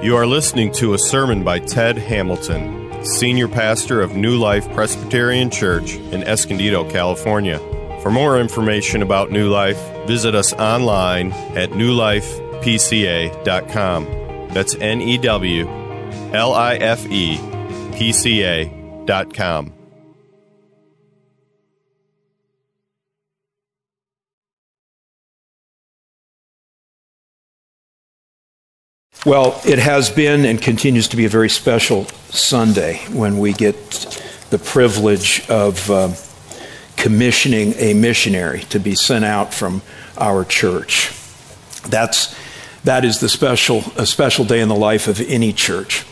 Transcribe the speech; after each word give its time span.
You 0.00 0.16
are 0.16 0.26
listening 0.26 0.70
to 0.74 0.94
a 0.94 0.98
sermon 0.98 1.42
by 1.42 1.58
Ted 1.58 1.98
Hamilton, 1.98 3.04
Senior 3.04 3.48
Pastor 3.48 4.00
of 4.00 4.14
New 4.14 4.36
Life 4.36 4.72
Presbyterian 4.72 5.50
Church 5.50 5.96
in 5.96 6.22
Escondido, 6.22 6.88
California. 6.88 7.58
For 8.00 8.12
more 8.12 8.38
information 8.38 9.02
about 9.02 9.32
New 9.32 9.48
Life, 9.48 9.76
visit 10.06 10.36
us 10.36 10.52
online 10.52 11.32
at 11.32 11.70
newlifepca.com. 11.70 14.48
That's 14.50 14.76
N 14.76 15.00
E 15.00 15.18
W 15.18 15.68
L 16.32 16.54
I 16.54 16.76
F 16.76 17.04
E 17.10 17.40
P 17.96 18.12
C 18.12 18.44
A.com. 18.44 19.77
Well, 29.26 29.60
it 29.66 29.80
has 29.80 30.10
been 30.10 30.44
and 30.44 30.62
continues 30.62 31.08
to 31.08 31.16
be 31.16 31.24
a 31.24 31.28
very 31.28 31.48
special 31.48 32.04
Sunday 32.30 32.98
when 33.10 33.40
we 33.40 33.52
get 33.52 33.90
the 34.50 34.60
privilege 34.60 35.44
of 35.50 35.90
uh, 35.90 36.14
commissioning 36.96 37.74
a 37.78 37.94
missionary 37.94 38.60
to 38.70 38.78
be 38.78 38.94
sent 38.94 39.24
out 39.24 39.52
from 39.52 39.82
our 40.18 40.44
church. 40.44 41.10
That's, 41.88 42.32
that 42.84 43.04
is 43.04 43.18
the 43.18 43.28
special, 43.28 43.82
a 43.96 44.06
special 44.06 44.44
day 44.44 44.60
in 44.60 44.68
the 44.68 44.76
life 44.76 45.08
of 45.08 45.20
any 45.20 45.52
church. 45.52 46.06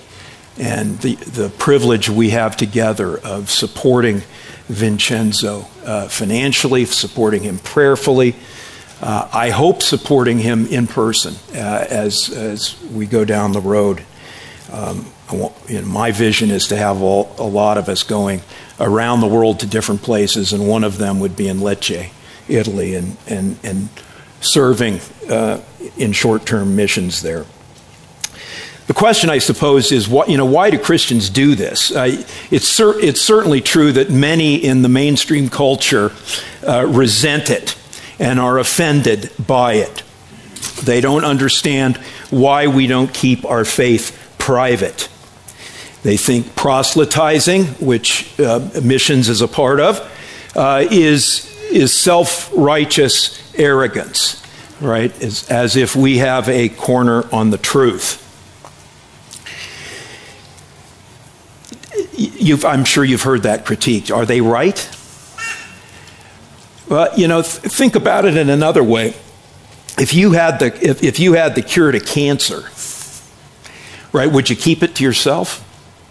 And 0.59 0.98
the, 0.98 1.15
the 1.15 1.48
privilege 1.48 2.10
we 2.10 2.30
have 2.30 2.57
together 2.57 3.18
of 3.18 3.52
supporting 3.52 4.23
Vincenzo 4.66 5.68
uh, 5.84 6.09
financially, 6.09 6.84
supporting 6.87 7.45
him 7.45 7.59
prayerfully, 7.59 8.34
uh, 9.00 9.28
I 9.32 9.50
hope 9.50 9.82
supporting 9.82 10.38
him 10.38 10.66
in 10.66 10.86
person 10.86 11.34
uh, 11.54 11.87
as, 11.88 12.30
as 12.30 12.80
we 12.92 13.06
go 13.06 13.24
down 13.24 13.52
the 13.52 13.60
road. 13.60 14.02
Um, 14.73 15.06
want, 15.32 15.54
you 15.68 15.80
know, 15.80 15.87
my 15.87 16.12
vision 16.12 16.50
is 16.50 16.68
to 16.68 16.77
have 16.77 17.02
all, 17.02 17.34
a 17.38 17.46
lot 17.46 17.79
of 17.79 17.88
us 17.88 18.02
going 18.02 18.43
around 18.79 19.21
the 19.21 19.26
world 19.26 19.60
to 19.60 19.66
different 19.66 20.02
places, 20.02 20.52
and 20.52 20.66
one 20.66 20.84
of 20.84 20.98
them 20.98 21.21
would 21.21 21.37
be 21.37 21.48
in 21.48 21.59
Lecce, 21.59 22.10
Italy, 22.48 22.95
and, 22.95 23.16
and, 23.26 23.59
and 23.62 23.88
serving 24.40 25.01
uh, 25.28 25.60
in 25.96 26.12
short 26.12 26.46
term 26.46 26.76
missions 26.76 27.23
there. 27.23 27.45
The 28.87 28.95
question, 28.95 29.30
I 29.30 29.38
suppose, 29.38 29.90
is 29.90 30.09
what, 30.09 30.28
you 30.28 30.37
know, 30.37 30.46
why 30.46 30.71
do 30.71 30.78
Christians 30.78 31.28
do 31.28 31.56
this? 31.56 31.90
Uh, 31.90 32.24
it's, 32.52 32.68
cer- 32.68 32.99
it's 33.01 33.21
certainly 33.21 33.60
true 33.60 33.90
that 33.93 34.10
many 34.10 34.54
in 34.54 34.82
the 34.82 34.88
mainstream 34.88 35.49
culture 35.49 36.12
uh, 36.65 36.87
resent 36.87 37.51
it 37.51 37.76
and 38.18 38.40
are 38.40 38.59
offended 38.59 39.30
by 39.46 39.74
it. 39.74 40.02
They 40.82 41.00
don't 41.00 41.24
understand 41.24 41.96
why 42.30 42.66
we 42.66 42.86
don't 42.86 43.12
keep 43.12 43.45
our 43.45 43.64
faith 43.64 44.34
private. 44.38 45.09
They 46.02 46.16
think 46.16 46.54
proselytizing, 46.54 47.64
which 47.80 48.38
uh, 48.38 48.70
missions 48.82 49.28
is 49.28 49.40
a 49.40 49.48
part 49.48 49.80
of, 49.80 49.98
uh, 50.54 50.87
is, 50.90 51.52
is 51.70 51.92
self 51.92 52.50
righteous 52.56 53.42
arrogance, 53.59 54.42
right? 54.80 55.10
As, 55.22 55.48
as 55.50 55.76
if 55.76 55.96
we 55.96 56.18
have 56.18 56.48
a 56.48 56.68
corner 56.68 57.24
on 57.34 57.50
the 57.50 57.59
truth. 57.59 58.22
You've, 62.14 62.64
I'm 62.64 62.84
sure 62.84 63.04
you've 63.04 63.22
heard 63.22 63.42
that 63.42 63.66
critiqued. 63.66 64.14
Are 64.14 64.25
they 64.25 64.41
right? 64.41 64.88
Well, 66.88 67.09
you 67.19 67.26
know, 67.28 67.42
th- 67.42 67.72
think 67.72 67.97
about 67.97 68.25
it 68.25 68.37
in 68.37 68.48
another 68.48 68.82
way. 68.82 69.15
If 69.98 70.15
you 70.15 70.32
had 70.32 70.59
the 70.59 70.66
if, 70.66 71.03
if 71.03 71.19
you 71.19 71.32
had 71.32 71.54
the 71.54 71.62
cure 71.62 71.91
to 71.91 72.00
cancer, 72.00 72.65
right? 74.12 74.31
Would 74.31 74.50
you 74.50 74.56
keep 74.56 74.82
it 74.82 74.94
to 74.97 75.04
yourself? 75.04 75.62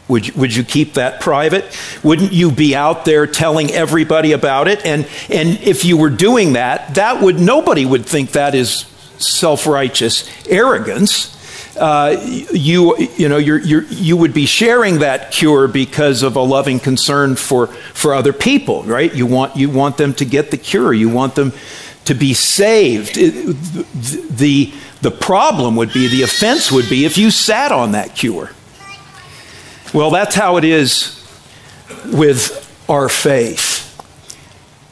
Would 0.07 0.27
you, 0.27 0.33
would 0.35 0.55
you 0.55 0.63
keep 0.63 0.95
that 0.95 1.19
private? 1.19 1.65
Wouldn't 2.03 2.31
you 2.31 2.51
be 2.51 2.75
out 2.75 3.05
there 3.05 3.25
telling 3.25 3.71
everybody 3.71 4.33
about 4.33 4.67
it? 4.67 4.85
And 4.85 5.07
and 5.29 5.59
if 5.61 5.85
you 5.85 5.97
were 5.97 6.09
doing 6.09 6.53
that, 6.53 6.95
that 6.95 7.21
would 7.21 7.39
nobody 7.39 7.85
would 7.85 8.05
think 8.05 8.31
that 8.31 8.53
is 8.53 8.85
self-righteous 9.17 10.47
arrogance. 10.47 11.34
Uh, 11.77 12.17
you 12.51 12.97
you 13.17 13.27
know 13.27 13.37
you're, 13.37 13.59
you're, 13.59 13.83
you 13.83 14.15
would 14.15 14.33
be 14.33 14.45
sharing 14.45 14.99
that 14.99 15.31
cure 15.31 15.67
because 15.67 16.23
of 16.23 16.35
a 16.35 16.41
loving 16.41 16.79
concern 16.79 17.35
for 17.35 17.67
for 17.67 18.13
other 18.13 18.33
people, 18.33 18.83
right? 18.83 19.13
You 19.13 19.25
want 19.25 19.55
you 19.55 19.69
want 19.69 19.97
them 19.97 20.13
to 20.15 20.25
get 20.25 20.51
the 20.51 20.57
cure. 20.57 20.93
You 20.93 21.09
want 21.09 21.35
them 21.35 21.51
to 22.05 22.13
be 22.13 22.33
saved. 22.33 23.15
the 23.15 24.73
the 25.01 25.11
problem 25.11 25.75
would 25.75 25.91
be 25.91 26.07
the 26.07 26.23
offense 26.23 26.71
would 26.71 26.89
be 26.89 27.05
if 27.05 27.17
you 27.17 27.29
sat 27.29 27.71
on 27.71 27.91
that 27.91 28.15
cure. 28.15 28.51
Well, 29.93 30.09
that's 30.09 30.35
how 30.35 30.57
it 30.57 30.63
is 30.63 31.23
with 32.05 32.61
our 32.89 33.09
faith, 33.09 33.97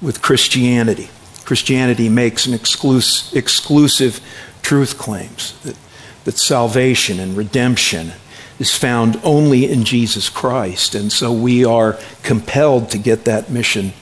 with 0.02 0.22
Christianity. 0.22 1.10
Christianity 1.46 2.10
makes 2.10 2.46
an 2.46 2.54
exclusive, 2.54 3.36
exclusive 3.36 4.20
truth 4.62 4.98
claims 4.98 5.60
that 5.64 5.76
that 6.26 6.38
salvation 6.38 7.20
and 7.20 7.36
redemption 7.36 8.14
is 8.60 8.72
found 8.72 9.20
only 9.24 9.70
in 9.70 9.84
Jesus 9.84 10.30
Christ. 10.30 10.96
And 10.96 11.12
so 11.12 11.34
we 11.34 11.66
are 11.66 11.98
compelled 12.22 12.90
to 12.92 12.98
get 12.98 13.26
that 13.26 13.50
mission, 13.50 13.94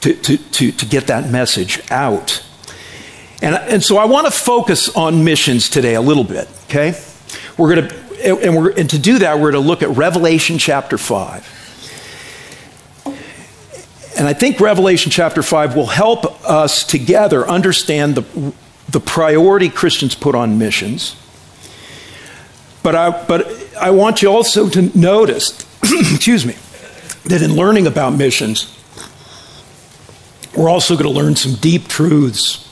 to, 0.00 0.14
to, 0.14 0.36
to, 0.36 0.72
to 0.72 0.86
get 0.86 1.06
that 1.06 1.30
message 1.30 1.80
out. 1.90 2.44
And, 3.40 3.54
and 3.54 3.82
so 3.82 3.98
I 3.98 4.06
want 4.06 4.26
to 4.26 4.32
focus 4.32 4.94
on 4.96 5.24
missions 5.24 5.68
today 5.68 5.94
a 5.94 6.00
little 6.00 6.24
bit, 6.24 6.48
okay? 6.64 7.00
We're 7.56 7.74
going 7.74 7.88
to, 7.88 7.94
and, 8.42 8.56
we're, 8.56 8.70
and 8.72 8.88
to 8.90 8.98
do 8.98 9.18
that, 9.18 9.38
we're 9.38 9.52
going 9.52 9.62
to 9.62 9.68
look 9.68 9.82
at 9.82 9.90
Revelation 9.90 10.58
chapter 10.58 10.96
5. 10.96 11.60
And 14.18 14.28
I 14.28 14.34
think 14.34 14.60
Revelation 14.60 15.10
chapter 15.10 15.42
5 15.42 15.74
will 15.74 15.86
help 15.86 16.48
us 16.48 16.84
together 16.84 17.48
understand 17.48 18.14
the, 18.14 18.52
the 18.88 19.00
priority 19.00 19.68
Christians 19.68 20.14
put 20.14 20.34
on 20.34 20.58
missions 20.58 21.16
but 22.82 22.94
I, 22.94 23.24
but 23.26 23.76
I 23.76 23.90
want 23.90 24.22
you 24.22 24.28
also 24.28 24.68
to 24.68 24.98
notice, 24.98 25.66
excuse 25.82 26.44
me, 26.44 26.56
that 27.24 27.42
in 27.42 27.54
learning 27.54 27.86
about 27.86 28.14
missions, 28.14 28.78
we're 30.56 30.68
also 30.68 30.94
going 30.94 31.12
to 31.12 31.18
learn 31.18 31.36
some 31.36 31.54
deep 31.54 31.88
truths. 31.88 32.68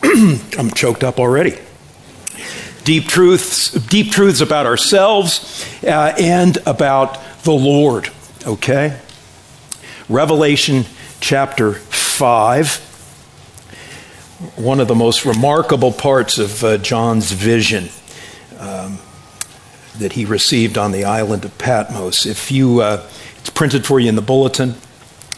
I'm 0.02 0.70
choked 0.70 1.04
up 1.04 1.18
already. 1.18 1.58
Deep 2.84 3.06
truths, 3.06 3.72
deep 3.72 4.10
truths 4.10 4.40
about 4.40 4.64
ourselves 4.64 5.66
uh, 5.84 6.14
and 6.18 6.56
about 6.66 7.18
the 7.42 7.52
Lord. 7.52 8.08
Okay? 8.46 8.98
Revelation 10.08 10.84
chapter 11.20 11.74
5. 11.74 12.84
One 14.56 14.80
of 14.80 14.88
the 14.88 14.94
most 14.94 15.26
remarkable 15.26 15.92
parts 15.92 16.38
of 16.38 16.64
uh, 16.64 16.78
John's 16.78 17.32
vision. 17.32 17.90
Um, 18.58 18.98
that 19.98 20.12
he 20.12 20.24
received 20.24 20.78
on 20.78 20.92
the 20.92 21.04
island 21.04 21.44
of 21.44 21.56
Patmos. 21.58 22.26
If 22.26 22.50
you, 22.50 22.80
uh, 22.80 23.06
it's 23.38 23.50
printed 23.50 23.86
for 23.86 24.00
you 24.00 24.08
in 24.08 24.16
the 24.16 24.22
bulletin. 24.22 24.74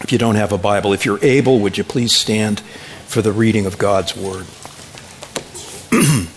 If 0.02 0.12
you 0.12 0.18
don't 0.18 0.36
have 0.36 0.52
a 0.52 0.58
Bible, 0.58 0.92
if 0.92 1.04
you're 1.04 1.22
able, 1.22 1.60
would 1.60 1.76
you 1.76 1.84
please 1.84 2.14
stand 2.14 2.60
for 3.06 3.20
the 3.20 3.32
reading 3.32 3.66
of 3.66 3.76
God's 3.76 4.16
word? 4.16 4.46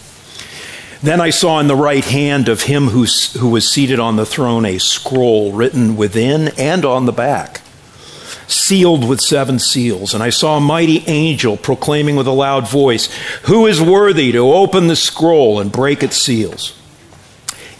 then 1.01 1.21
I 1.21 1.29
saw 1.29 1.59
in 1.59 1.67
the 1.67 1.75
right 1.75 2.03
hand 2.03 2.49
of 2.49 2.63
him 2.63 2.87
who, 2.87 3.05
who 3.39 3.49
was 3.49 3.71
seated 3.71 3.99
on 3.99 4.15
the 4.15 4.25
throne 4.25 4.65
a 4.65 4.79
scroll 4.79 5.53
written 5.53 5.95
within 5.95 6.49
and 6.57 6.83
on 6.83 7.05
the 7.05 7.13
back, 7.13 7.61
sealed 8.47 9.07
with 9.07 9.21
seven 9.21 9.59
seals. 9.59 10.13
And 10.13 10.21
I 10.21 10.29
saw 10.29 10.57
a 10.57 10.61
mighty 10.61 11.03
angel 11.07 11.55
proclaiming 11.55 12.17
with 12.17 12.27
a 12.27 12.31
loud 12.31 12.67
voice, 12.67 13.07
Who 13.43 13.65
is 13.65 13.81
worthy 13.81 14.33
to 14.33 14.51
open 14.51 14.87
the 14.87 14.95
scroll 14.97 15.59
and 15.59 15.71
break 15.71 16.03
its 16.03 16.17
seals? 16.17 16.77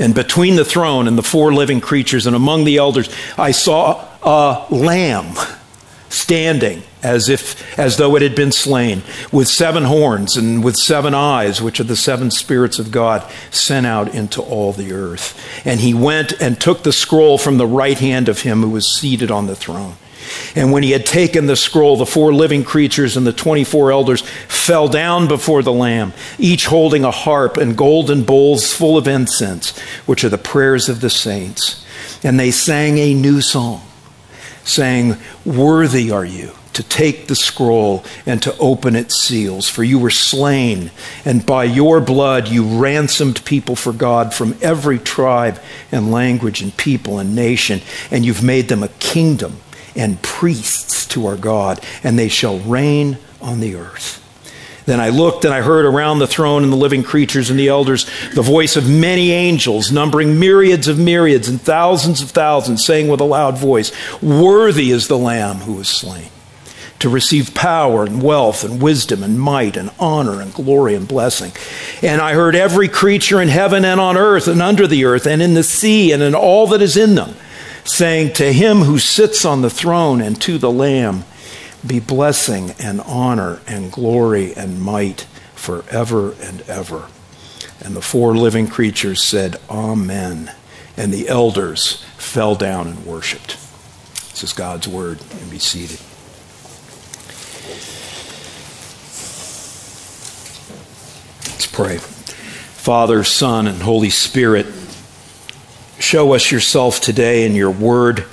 And 0.00 0.14
between 0.14 0.56
the 0.56 0.64
throne 0.64 1.06
and 1.06 1.16
the 1.16 1.22
four 1.22 1.52
living 1.52 1.80
creatures 1.80 2.26
and 2.26 2.34
among 2.34 2.64
the 2.64 2.78
elders, 2.78 3.08
I 3.38 3.52
saw 3.52 4.08
a 4.22 4.66
lamb 4.74 5.36
standing 6.08 6.82
as 7.02 7.28
if 7.28 7.78
as 7.78 7.98
though 7.98 8.16
it 8.16 8.22
had 8.22 8.34
been 8.34 8.50
slain 8.50 9.02
with 9.30 9.46
seven 9.46 9.84
horns 9.84 10.36
and 10.36 10.64
with 10.64 10.74
seven 10.76 11.14
eyes 11.14 11.62
which 11.62 11.80
are 11.80 11.84
the 11.84 11.96
seven 11.96 12.30
spirits 12.30 12.78
of 12.78 12.90
God 12.90 13.30
sent 13.50 13.86
out 13.86 14.14
into 14.14 14.42
all 14.42 14.72
the 14.72 14.92
earth. 14.92 15.38
And 15.64 15.80
he 15.80 15.94
went 15.94 16.32
and 16.40 16.60
took 16.60 16.82
the 16.82 16.92
scroll 16.92 17.38
from 17.38 17.58
the 17.58 17.66
right 17.66 17.98
hand 17.98 18.28
of 18.28 18.40
him 18.40 18.62
who 18.62 18.70
was 18.70 18.98
seated 18.98 19.30
on 19.30 19.46
the 19.46 19.56
throne 19.56 19.96
and 20.54 20.72
when 20.72 20.82
he 20.82 20.90
had 20.90 21.06
taken 21.06 21.46
the 21.46 21.56
scroll 21.56 21.96
the 21.96 22.06
four 22.06 22.32
living 22.32 22.64
creatures 22.64 23.16
and 23.16 23.26
the 23.26 23.32
24 23.32 23.92
elders 23.92 24.22
fell 24.48 24.88
down 24.88 25.28
before 25.28 25.62
the 25.62 25.72
lamb 25.72 26.12
each 26.38 26.66
holding 26.66 27.04
a 27.04 27.10
harp 27.10 27.56
and 27.56 27.76
golden 27.76 28.22
bowls 28.22 28.72
full 28.72 28.96
of 28.96 29.08
incense 29.08 29.78
which 30.06 30.24
are 30.24 30.28
the 30.28 30.38
prayers 30.38 30.88
of 30.88 31.00
the 31.00 31.10
saints. 31.10 31.84
And 32.22 32.38
they 32.38 32.50
sang 32.50 32.98
a 32.98 33.14
new 33.14 33.40
song 33.40 33.82
saying, 34.64 35.16
Worthy 35.44 36.10
are 36.10 36.24
you 36.24 36.52
to 36.72 36.82
take 36.82 37.26
the 37.26 37.34
scroll 37.34 38.04
and 38.26 38.42
to 38.42 38.56
open 38.58 38.94
its 38.94 39.20
seals, 39.20 39.68
for 39.68 39.82
you 39.82 39.98
were 39.98 40.10
slain, 40.10 40.90
and 41.24 41.44
by 41.44 41.64
your 41.64 42.00
blood 42.00 42.48
you 42.48 42.78
ransomed 42.78 43.44
people 43.44 43.74
for 43.74 43.92
God 43.92 44.32
from 44.32 44.56
every 44.62 44.98
tribe 44.98 45.60
and 45.90 46.12
language 46.12 46.62
and 46.62 46.76
people 46.76 47.18
and 47.18 47.34
nation, 47.34 47.80
and 48.10 48.24
you've 48.24 48.42
made 48.42 48.68
them 48.68 48.82
a 48.82 48.88
kingdom 48.88 49.60
and 49.94 50.20
priests 50.22 51.06
to 51.06 51.26
our 51.26 51.36
God, 51.36 51.80
and 52.02 52.18
they 52.18 52.28
shall 52.28 52.58
reign 52.60 53.18
on 53.40 53.60
the 53.60 53.76
earth. 53.76 54.18
Then 54.86 55.00
I 55.00 55.10
looked 55.10 55.44
and 55.44 55.54
I 55.54 55.60
heard 55.60 55.84
around 55.84 56.18
the 56.18 56.26
throne 56.26 56.64
and 56.64 56.72
the 56.72 56.76
living 56.76 57.02
creatures 57.02 57.50
and 57.50 57.58
the 57.58 57.68
elders 57.68 58.06
the 58.34 58.42
voice 58.42 58.76
of 58.76 58.88
many 58.88 59.30
angels, 59.30 59.92
numbering 59.92 60.40
myriads 60.40 60.88
of 60.88 60.98
myriads 60.98 61.48
and 61.48 61.60
thousands 61.60 62.22
of 62.22 62.30
thousands, 62.30 62.84
saying 62.84 63.08
with 63.08 63.20
a 63.20 63.24
loud 63.24 63.58
voice, 63.58 63.92
Worthy 64.20 64.90
is 64.90 65.06
the 65.06 65.18
Lamb 65.18 65.58
who 65.58 65.74
was 65.74 65.88
slain 65.88 66.30
to 67.00 67.08
receive 67.08 67.54
power 67.54 68.04
and 68.04 68.22
wealth 68.22 68.62
and 68.62 68.80
wisdom 68.80 69.22
and 69.22 69.40
might 69.40 69.76
and 69.76 69.90
honor 69.98 70.40
and 70.40 70.52
glory 70.52 70.94
and 70.94 71.08
blessing. 71.08 71.50
And 72.02 72.20
I 72.20 72.34
heard 72.34 72.54
every 72.54 72.88
creature 72.88 73.40
in 73.40 73.48
heaven 73.48 73.84
and 73.84 74.00
on 74.00 74.16
earth 74.16 74.46
and 74.48 74.60
under 74.60 74.86
the 74.86 75.04
earth 75.06 75.26
and 75.26 75.40
in 75.42 75.54
the 75.54 75.62
sea 75.62 76.12
and 76.12 76.22
in 76.22 76.34
all 76.34 76.66
that 76.68 76.82
is 76.82 76.96
in 76.96 77.14
them, 77.14 77.34
saying, 77.84 78.34
To 78.34 78.52
him 78.52 78.78
who 78.78 78.98
sits 78.98 79.44
on 79.44 79.62
the 79.62 79.70
throne 79.70 80.20
and 80.20 80.40
to 80.42 80.58
the 80.58 80.70
Lamb, 80.70 81.24
be 81.86 82.00
blessing 82.00 82.72
and 82.78 83.00
honor 83.00 83.60
and 83.66 83.90
glory 83.90 84.54
and 84.54 84.80
might 84.80 85.26
forever 85.54 86.34
and 86.40 86.62
ever. 86.62 87.08
And 87.82 87.96
the 87.96 88.02
four 88.02 88.34
living 88.34 88.66
creatures 88.68 89.22
said, 89.22 89.56
Amen. 89.70 90.52
And 90.96 91.12
the 91.12 91.28
elders 91.28 92.04
fell 92.18 92.54
down 92.54 92.86
and 92.86 93.06
worshiped. 93.06 93.56
This 94.30 94.44
is 94.44 94.52
God's 94.52 94.86
word, 94.86 95.20
and 95.20 95.50
be 95.50 95.58
seated. 95.58 96.00
Let's 101.50 101.66
pray. 101.66 101.98
Father, 101.98 103.24
Son, 103.24 103.66
and 103.66 103.82
Holy 103.82 104.10
Spirit, 104.10 104.66
show 106.00 106.32
us 106.32 106.50
yourself 106.50 107.00
today 107.00 107.44
in 107.44 107.54
your 107.54 107.70
word 107.70 108.24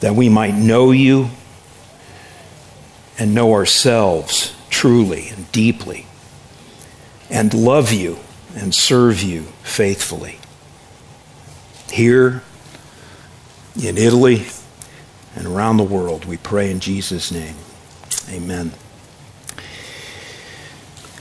that 0.00 0.14
we 0.14 0.28
might 0.28 0.54
know 0.54 0.90
you 0.90 1.28
and 3.18 3.34
know 3.34 3.52
ourselves 3.52 4.56
truly 4.70 5.28
and 5.28 5.52
deeply, 5.52 6.06
and 7.30 7.54
love 7.54 7.92
you 7.92 8.18
and 8.56 8.74
serve 8.74 9.22
you 9.22 9.42
faithfully. 9.62 10.40
Here, 11.90 12.42
in 13.80 13.98
Italy, 13.98 14.46
and 15.36 15.46
around 15.46 15.76
the 15.76 15.84
world, 15.84 16.24
we 16.24 16.38
pray 16.38 16.70
in 16.70 16.80
Jesus' 16.80 17.30
name. 17.30 17.54
Amen. 18.30 18.72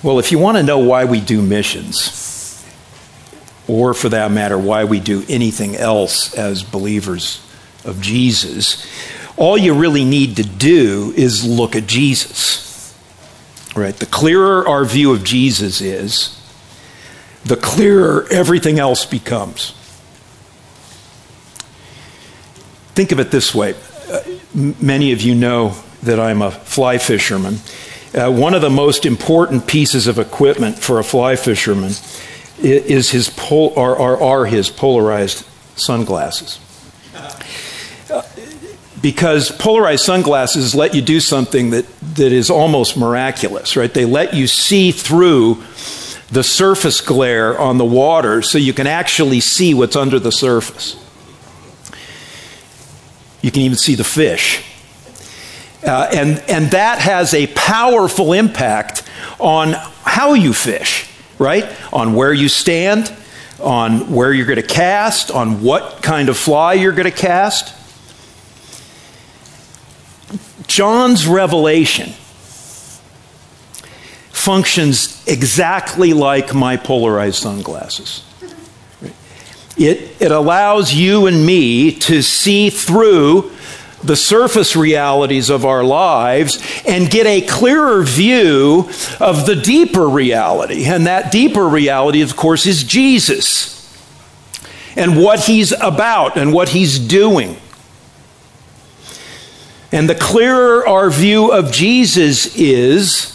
Well, 0.02 0.18
if 0.18 0.32
you 0.32 0.40
want 0.40 0.58
to 0.58 0.64
know 0.64 0.80
why 0.80 1.06
we 1.06 1.20
do 1.20 1.42
missions, 1.42 2.31
or 3.72 3.94
for 3.94 4.10
that 4.10 4.30
matter, 4.32 4.58
why 4.58 4.84
we 4.84 5.00
do 5.00 5.24
anything 5.30 5.78
else 5.78 6.34
as 6.34 6.62
believers 6.62 7.42
of 7.86 8.02
Jesus, 8.02 8.86
all 9.38 9.58
you 9.58 9.74
really 9.74 10.04
need 10.04 10.36
to 10.36 10.44
do 10.44 11.14
is 11.16 11.46
look 11.46 11.74
at 11.74 11.88
Jesus. 11.88 12.94
Right? 13.74 13.96
The 13.96 14.06
clearer 14.06 14.68
our 14.68 14.84
view 14.84 15.14
of 15.14 15.24
Jesus 15.24 15.80
is, 15.80 16.38
the 17.46 17.56
clearer 17.56 18.28
everything 18.30 18.78
else 18.78 19.06
becomes. 19.06 19.72
Think 22.94 23.14
of 23.14 23.22
it 23.22 23.32
this 23.32 23.56
way. 23.56 23.74
Uh, 24.12 24.20
many 24.54 25.14
of 25.14 25.22
you 25.22 25.34
know 25.34 25.76
that 26.04 26.20
I'm 26.20 26.42
a 26.42 26.52
fly 26.52 26.98
fisherman. 26.98 27.60
Uh, 28.14 28.30
one 28.30 28.54
of 28.54 28.62
the 28.62 28.70
most 28.70 29.06
important 29.06 29.66
pieces 29.66 30.08
of 30.08 30.20
equipment 30.20 30.78
for 30.78 31.00
a 31.00 31.06
fly 31.06 31.38
fisherman 31.38 31.94
is 32.64 33.12
his 33.12 33.30
pol- 33.30 33.74
are, 33.76 33.98
are, 33.98 34.22
are 34.22 34.46
his 34.46 34.70
polarized 34.70 35.46
sunglasses 35.76 36.60
because 39.02 39.52
polarized 39.52 40.04
sunglasses 40.04 40.76
let 40.76 40.94
you 40.94 41.02
do 41.02 41.20
something 41.20 41.72
that, 41.72 41.86
that 42.16 42.32
is 42.32 42.50
almost 42.50 42.98
miraculous, 42.98 43.76
right? 43.76 43.94
They 43.94 44.06
let 44.06 44.34
you 44.34 44.48
see 44.48 44.92
through 44.92 45.64
the 46.30 46.44
surface 46.44 47.02
glare 47.02 47.58
on 47.60 47.78
the 47.78 47.86
water 47.86 48.42
so 48.42 48.58
you 48.58 48.74
can 48.74 48.88
actually 48.88 49.40
see 49.40 49.74
what's 49.74 49.96
under 49.96 50.20
the 50.20 50.32
surface. 50.32 50.96
You 53.42 53.52
can 53.52 53.64
even 53.64 53.78
see 53.78 53.96
the 53.96 54.04
fish. 54.04 54.64
Uh, 55.86 56.08
and, 56.14 56.44
and 56.48 56.72
that 56.72 57.00
has 57.00 57.34
a 57.34 57.48
powerful 57.48 58.34
impact 58.34 59.04
on 59.40 59.74
how 60.04 60.36
you 60.36 60.54
fish, 60.54 61.11
right? 61.42 61.66
On 61.92 62.14
where 62.14 62.32
you 62.32 62.48
stand, 62.48 63.12
on 63.60 64.12
where 64.14 64.32
you're 64.32 64.46
going 64.46 64.62
to 64.62 64.68
cast, 64.68 65.32
on 65.32 65.62
what 65.62 66.02
kind 66.02 66.30
of 66.30 66.38
fly 66.38 66.74
you're 66.74 66.94
going 66.94 67.06
to 67.06 67.12
cast. 67.12 67.76
John's 70.68 71.28
revelation 71.28 72.14
functions 74.32 75.24
exactly 75.28 76.14
like 76.14 76.54
my 76.54 76.78
polarized 76.78 77.42
sunglasses. 77.42 78.24
It, 79.78 80.22
it 80.22 80.32
allows 80.32 80.94
you 80.94 81.28
and 81.28 81.46
me 81.46 81.92
to 82.00 82.22
see 82.22 82.70
through 82.70 83.52
the 84.04 84.16
surface 84.16 84.76
realities 84.76 85.50
of 85.50 85.66
our 85.66 85.84
lives 85.84 86.60
and 86.88 87.10
get 87.10 87.26
a 87.26 87.42
clearer 87.42 88.04
view 88.04 88.90
of 89.20 89.46
the 89.46 89.56
deeper 89.56 90.08
reality. 90.08 90.86
And 90.86 91.08
that 91.08 91.32
deeper 91.32 91.68
reality, 91.68 92.22
of 92.22 92.36
course, 92.36 92.66
is 92.66 92.84
Jesus 92.84 93.78
and 94.96 95.18
what 95.18 95.42
he's 95.42 95.72
about 95.72 96.38
and 96.38 96.54
what 96.54 96.70
he's 96.70 97.00
doing. 97.00 97.58
And 99.92 100.10
the 100.10 100.16
clearer 100.16 100.88
our 100.88 101.10
view 101.10 101.52
of 101.52 101.72
Jesus 101.72 102.56
is, 102.56 103.28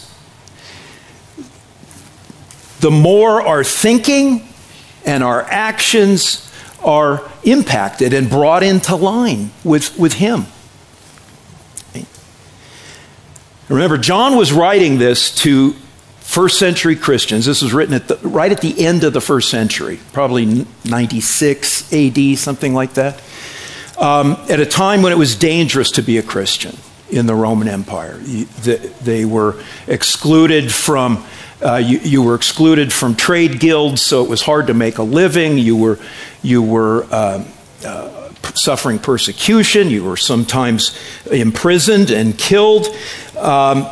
the 2.81 2.91
more 2.91 3.43
our 3.43 3.63
thinking 3.63 4.49
and 5.05 5.23
our 5.23 5.43
actions 5.43 6.43
are 6.83 7.29
impacted 7.45 8.13
and 8.13 8.31
brought 8.31 8.63
into 8.63 8.97
line 8.97 9.51
with, 9.65 9.99
with 9.99 10.15
Him. 10.15 10.47
Remember, 13.69 13.99
John 13.99 14.37
was 14.37 14.53
writing 14.53 14.99
this 14.99 15.35
to 15.43 15.73
first 16.21 16.59
century 16.59 16.97
Christians. 16.97 17.47
This 17.47 17.63
was 17.63 17.73
written 17.73 17.95
at 17.95 18.09
the, 18.09 18.17
right 18.29 18.51
at 18.51 18.61
the 18.61 18.87
end 18.87 19.05
of 19.05 19.13
the 19.13 19.21
first 19.21 19.51
century, 19.51 19.99
probably 20.13 20.67
96 20.85 21.93
AD, 21.93 22.39
something 22.39 22.75
like 22.75 22.95
that 22.95 23.21
um, 23.99 24.37
at 24.49 24.61
a 24.61 24.67
time 24.67 25.03
when 25.03 25.13
it 25.13 25.19
was 25.19 25.35
dangerous 25.35 25.91
to 25.93 26.03
be 26.03 26.19
a 26.19 26.23
Christian 26.23 26.77
in 27.11 27.27
the 27.27 27.35
Roman 27.35 27.69
Empire. 27.69 28.19
they 28.19 29.25
were 29.25 29.63
excluded 29.87 30.73
from. 30.73 31.25
Uh, 31.65 31.77
you, 31.77 31.99
you, 32.01 32.23
were 32.23 32.35
excluded 32.35 32.93
from 32.93 33.17
trade 33.17 33.59
guilds, 33.59 34.03
so 34.03 34.23
it 34.23 34.29
was 34.29 34.43
hard 34.43 34.67
to 34.67 34.75
make 34.75 34.99
a 34.99 35.03
living. 35.03 35.57
You 35.57 35.75
were, 35.75 35.99
you 36.43 36.63
were 36.63 37.05
uh, 37.11 37.43
uh, 37.83 38.31
suffering 38.55 38.99
persecution. 38.99 39.89
You 39.89 40.05
were 40.05 40.19
sometimes 40.19 40.99
imprisoned 41.31 42.11
and 42.11 42.37
killed. 42.37 42.89
Um, 43.37 43.87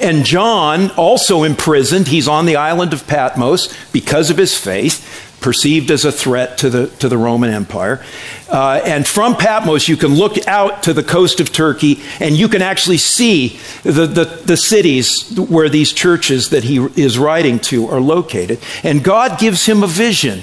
and 0.00 0.24
John, 0.24 0.90
also 0.92 1.42
imprisoned, 1.42 2.08
he's 2.08 2.28
on 2.28 2.46
the 2.46 2.56
island 2.56 2.92
of 2.92 3.06
Patmos 3.06 3.74
because 3.92 4.30
of 4.30 4.38
his 4.38 4.56
faith 4.56 5.26
perceived 5.40 5.90
as 5.90 6.04
a 6.04 6.10
threat 6.10 6.58
to 6.58 6.70
the, 6.70 6.86
to 6.98 7.08
the 7.08 7.18
Roman 7.18 7.50
Empire. 7.50 8.04
Uh, 8.48 8.80
and 8.84 9.06
from 9.06 9.36
Patmos, 9.36 9.88
you 9.88 9.96
can 9.96 10.14
look 10.14 10.46
out 10.48 10.82
to 10.84 10.92
the 10.92 11.02
coast 11.02 11.40
of 11.40 11.52
Turkey 11.52 12.00
and 12.20 12.36
you 12.36 12.48
can 12.48 12.62
actually 12.62 12.96
see 12.96 13.58
the, 13.82 14.06
the, 14.06 14.24
the 14.24 14.56
cities 14.56 15.38
where 15.38 15.68
these 15.68 15.92
churches 15.92 16.50
that 16.50 16.64
he 16.64 16.78
is 16.78 17.18
writing 17.18 17.58
to 17.60 17.86
are 17.88 18.00
located. 18.00 18.58
And 18.82 19.04
God 19.04 19.38
gives 19.38 19.66
him 19.66 19.82
a 19.82 19.86
vision. 19.86 20.42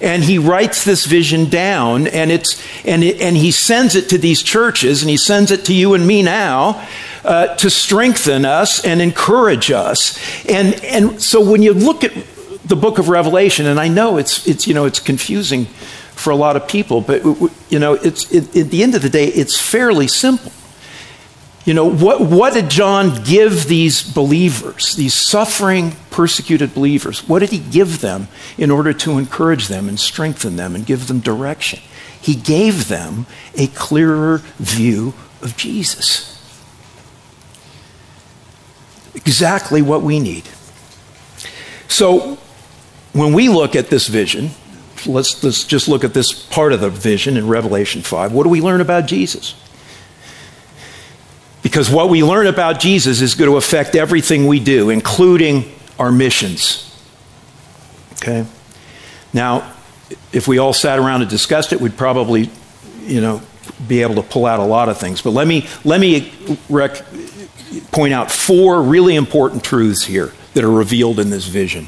And 0.00 0.24
he 0.24 0.38
writes 0.38 0.84
this 0.84 1.04
vision 1.04 1.48
down 1.48 2.06
and 2.06 2.30
it's 2.30 2.62
and 2.84 3.04
it, 3.04 3.20
and 3.20 3.36
he 3.36 3.50
sends 3.50 3.94
it 3.94 4.08
to 4.10 4.18
these 4.18 4.42
churches 4.42 5.02
and 5.02 5.10
he 5.10 5.16
sends 5.16 5.50
it 5.50 5.64
to 5.66 5.74
you 5.74 5.94
and 5.94 6.06
me 6.06 6.22
now 6.22 6.86
uh, 7.24 7.54
to 7.56 7.68
strengthen 7.68 8.44
us 8.44 8.84
and 8.84 9.02
encourage 9.02 9.70
us. 9.70 10.18
And 10.48 10.74
and 10.84 11.20
so 11.20 11.40
when 11.40 11.62
you 11.62 11.74
look 11.74 12.04
at 12.04 12.12
the 12.70 12.76
book 12.76 12.98
of 12.98 13.08
revelation 13.08 13.66
and 13.66 13.80
i 13.80 13.88
know 13.88 14.16
it's 14.16 14.46
it's 14.46 14.66
you 14.66 14.74
know 14.74 14.84
it's 14.84 15.00
confusing 15.00 15.64
for 16.14 16.30
a 16.30 16.36
lot 16.36 16.54
of 16.54 16.68
people 16.68 17.00
but 17.00 17.24
you 17.68 17.78
know 17.78 17.94
it's 17.94 18.30
it, 18.30 18.56
at 18.56 18.70
the 18.70 18.82
end 18.82 18.94
of 18.94 19.02
the 19.02 19.08
day 19.08 19.26
it's 19.26 19.60
fairly 19.60 20.06
simple 20.06 20.52
you 21.64 21.74
know, 21.74 21.90
what, 21.90 22.22
what 22.22 22.54
did 22.54 22.70
John 22.70 23.22
give 23.22 23.66
these 23.66 24.02
believers, 24.02 24.96
these 24.96 25.12
suffering, 25.12 25.92
persecuted 26.10 26.74
believers? 26.74 27.28
What 27.28 27.40
did 27.40 27.50
he 27.50 27.58
give 27.58 28.00
them 28.00 28.28
in 28.56 28.70
order 28.70 28.94
to 28.94 29.18
encourage 29.18 29.68
them 29.68 29.88
and 29.88 30.00
strengthen 30.00 30.56
them 30.56 30.74
and 30.74 30.86
give 30.86 31.06
them 31.06 31.20
direction? 31.20 31.80
He 32.20 32.34
gave 32.34 32.88
them 32.88 33.26
a 33.54 33.66
clearer 33.68 34.38
view 34.58 35.12
of 35.42 35.56
Jesus. 35.56 36.26
Exactly 39.14 39.82
what 39.82 40.02
we 40.02 40.18
need. 40.18 40.48
So, 41.88 42.38
when 43.12 43.32
we 43.34 43.48
look 43.48 43.74
at 43.74 43.88
this 43.88 44.06
vision, 44.06 44.50
let's, 45.04 45.42
let's 45.42 45.64
just 45.64 45.88
look 45.88 46.04
at 46.04 46.14
this 46.14 46.32
part 46.32 46.72
of 46.72 46.80
the 46.80 46.88
vision 46.88 47.36
in 47.36 47.48
Revelation 47.48 48.02
5. 48.02 48.32
What 48.32 48.44
do 48.44 48.48
we 48.48 48.60
learn 48.60 48.80
about 48.80 49.06
Jesus? 49.06 49.54
Because 51.70 51.88
what 51.88 52.08
we 52.08 52.24
learn 52.24 52.48
about 52.48 52.80
Jesus 52.80 53.20
is 53.20 53.36
going 53.36 53.48
to 53.48 53.56
affect 53.56 53.94
everything 53.94 54.48
we 54.48 54.58
do, 54.58 54.90
including 54.90 55.72
our 56.00 56.10
missions. 56.10 56.92
Okay? 58.14 58.44
Now, 59.32 59.72
if 60.32 60.48
we 60.48 60.58
all 60.58 60.72
sat 60.72 60.98
around 60.98 61.20
and 61.20 61.30
discussed 61.30 61.72
it, 61.72 61.80
we'd 61.80 61.96
probably, 61.96 62.50
you 63.02 63.20
know, 63.20 63.40
be 63.86 64.02
able 64.02 64.16
to 64.16 64.22
pull 64.22 64.46
out 64.46 64.58
a 64.58 64.64
lot 64.64 64.88
of 64.88 64.98
things. 64.98 65.22
But 65.22 65.30
let 65.30 65.46
me, 65.46 65.68
let 65.84 66.00
me 66.00 66.32
rec- 66.68 67.04
point 67.92 68.14
out 68.14 68.32
four 68.32 68.82
really 68.82 69.14
important 69.14 69.62
truths 69.62 70.04
here 70.04 70.32
that 70.54 70.64
are 70.64 70.72
revealed 70.72 71.20
in 71.20 71.30
this 71.30 71.46
vision 71.46 71.86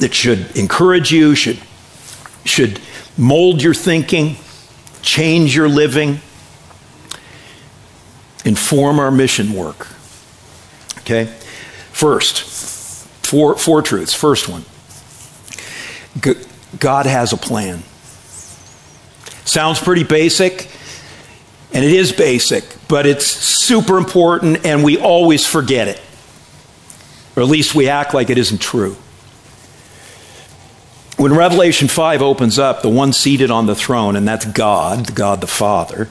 that 0.00 0.12
should 0.12 0.56
encourage 0.56 1.12
you, 1.12 1.36
should, 1.36 1.60
should 2.44 2.80
mold 3.16 3.62
your 3.62 3.72
thinking, 3.72 4.34
change 5.00 5.54
your 5.54 5.68
living, 5.68 6.18
inform 8.44 8.98
our 8.98 9.10
mission 9.10 9.52
work. 9.52 9.86
Okay? 10.98 11.26
First, 11.92 12.42
four, 13.24 13.56
four 13.56 13.82
truths. 13.82 14.14
First 14.14 14.48
one 14.48 14.64
God 16.78 17.06
has 17.06 17.32
a 17.32 17.36
plan. 17.36 17.82
Sounds 19.44 19.80
pretty 19.80 20.04
basic, 20.04 20.68
and 21.72 21.84
it 21.84 21.92
is 21.92 22.12
basic, 22.12 22.64
but 22.88 23.06
it's 23.06 23.26
super 23.26 23.98
important, 23.98 24.64
and 24.64 24.84
we 24.84 24.98
always 24.98 25.46
forget 25.46 25.88
it. 25.88 26.00
Or 27.36 27.42
at 27.42 27.48
least 27.48 27.74
we 27.74 27.88
act 27.88 28.14
like 28.14 28.30
it 28.30 28.38
isn't 28.38 28.60
true. 28.60 28.96
When 31.16 31.34
Revelation 31.34 31.88
5 31.88 32.22
opens 32.22 32.58
up, 32.58 32.82
the 32.82 32.88
one 32.88 33.12
seated 33.12 33.50
on 33.50 33.66
the 33.66 33.74
throne, 33.74 34.16
and 34.16 34.26
that's 34.26 34.44
God, 34.44 35.14
God 35.14 35.40
the 35.40 35.46
Father, 35.46 36.08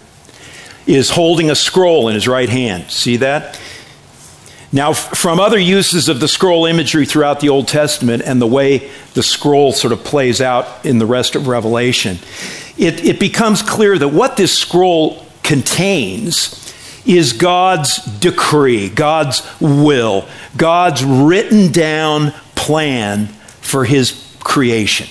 is 0.87 1.09
holding 1.09 1.49
a 1.49 1.55
scroll 1.55 2.07
in 2.07 2.15
his 2.15 2.27
right 2.27 2.49
hand. 2.49 2.91
See 2.91 3.17
that? 3.17 3.59
Now, 4.73 4.93
from 4.93 5.39
other 5.39 5.59
uses 5.59 6.07
of 6.07 6.21
the 6.21 6.29
scroll 6.29 6.65
imagery 6.65 7.05
throughout 7.05 7.41
the 7.41 7.49
Old 7.49 7.67
Testament 7.67 8.23
and 8.25 8.41
the 8.41 8.47
way 8.47 8.89
the 9.13 9.23
scroll 9.23 9.73
sort 9.73 9.91
of 9.91 10.03
plays 10.03 10.39
out 10.39 10.85
in 10.85 10.97
the 10.97 11.05
rest 11.05 11.35
of 11.35 11.47
Revelation, 11.47 12.19
it, 12.77 13.03
it 13.03 13.19
becomes 13.19 13.61
clear 13.61 13.97
that 13.97 14.07
what 14.07 14.37
this 14.37 14.57
scroll 14.57 15.25
contains 15.43 16.57
is 17.05 17.33
God's 17.33 17.97
decree, 18.19 18.87
God's 18.87 19.45
will, 19.59 20.27
God's 20.55 21.03
written 21.03 21.71
down 21.71 22.31
plan 22.55 23.27
for 23.59 23.83
his 23.83 24.35
creation. 24.39 25.07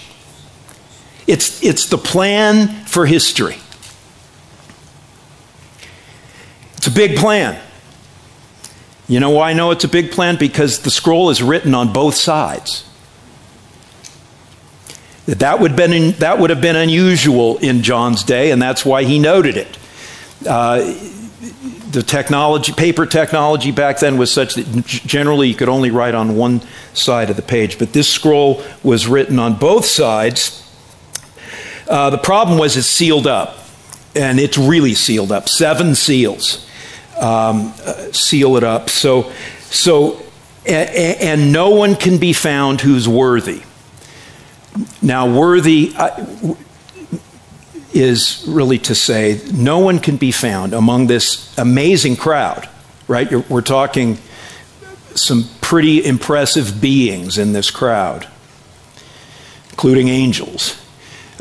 It's, 1.27 1.63
it's 1.63 1.87
the 1.87 1.99
plan 1.99 2.87
for 2.87 3.05
history. 3.05 3.59
It's 6.81 6.87
a 6.87 6.91
big 6.91 7.19
plan. 7.19 7.61
You 9.07 9.21
know 9.21 9.29
why 9.29 9.51
I 9.51 9.53
know 9.53 9.71
it's 9.71 9.85
a 9.85 9.89
big 9.89 10.13
plan? 10.13 10.37
Because 10.37 10.79
the 10.79 10.91
scroll 10.91 11.29
is 11.29 11.43
written 11.43 11.75
on 11.75 11.93
both 11.93 12.15
sides. 12.15 12.89
That 15.27 15.61
would, 15.61 15.77
been, 15.77 16.13
that 16.21 16.39
would 16.39 16.49
have 16.49 16.63
been 16.63 16.77
unusual 16.77 17.59
in 17.59 17.83
John's 17.83 18.23
day, 18.23 18.51
and 18.51 18.63
that's 18.63 18.83
why 18.83 19.05
he 19.05 19.19
noted 19.19 19.59
it. 19.59 19.77
Uh, 20.49 20.79
the 21.91 22.03
technology, 22.03 22.73
paper 22.73 23.05
technology 23.05 23.73
back 23.73 23.99
then 23.99 24.17
was 24.17 24.33
such 24.33 24.55
that 24.55 24.87
generally 24.87 25.49
you 25.49 25.55
could 25.55 25.69
only 25.69 25.91
write 25.91 26.15
on 26.15 26.35
one 26.35 26.63
side 26.95 27.29
of 27.29 27.37
the 27.37 27.43
page, 27.43 27.79
but 27.79 27.93
this 27.93 28.09
scroll 28.09 28.63
was 28.83 29.07
written 29.07 29.39
on 29.39 29.59
both 29.59 29.85
sides. 29.85 30.67
Uh, 31.87 32.09
the 32.09 32.17
problem 32.17 32.59
was 32.59 32.79
it's 32.79 32.87
sealed 32.87 33.27
up, 33.27 33.59
and 34.17 34.41
it's 34.41 34.57
really 34.57 34.95
sealed 34.95 35.31
up 35.31 35.47
seven 35.47 35.95
seals 35.95 36.67
um, 37.21 37.73
seal 38.13 38.57
it 38.57 38.65
up. 38.65 38.91
So, 38.91 39.31
so 39.61 40.21
and, 40.67 41.53
no 41.53 41.71
one 41.71 41.97
can 41.97 42.19
be 42.19 42.33
found 42.33 42.81
who's 42.81 43.09
worthy. 43.09 43.63
Now, 45.03 45.27
worthy 45.27 45.93
uh, 45.97 46.55
is 47.93 48.45
really 48.47 48.79
to 48.79 48.95
say 48.95 49.41
no 49.53 49.81
one 49.81 49.99
can 49.99 50.17
be 50.17 50.31
found 50.31 50.73
among 50.75 51.07
this 51.07 51.57
amazing 51.59 52.17
crowd, 52.17 52.69
right? 53.09 53.31
We're 53.51 53.63
talking 53.63 54.19
some 55.15 55.45
pretty 55.61 56.05
impressive 56.05 56.81
beings 56.81 57.37
in 57.37 57.53
this 57.53 57.71
crowd, 57.71 58.29
including 59.71 60.09
angels. 60.09 60.81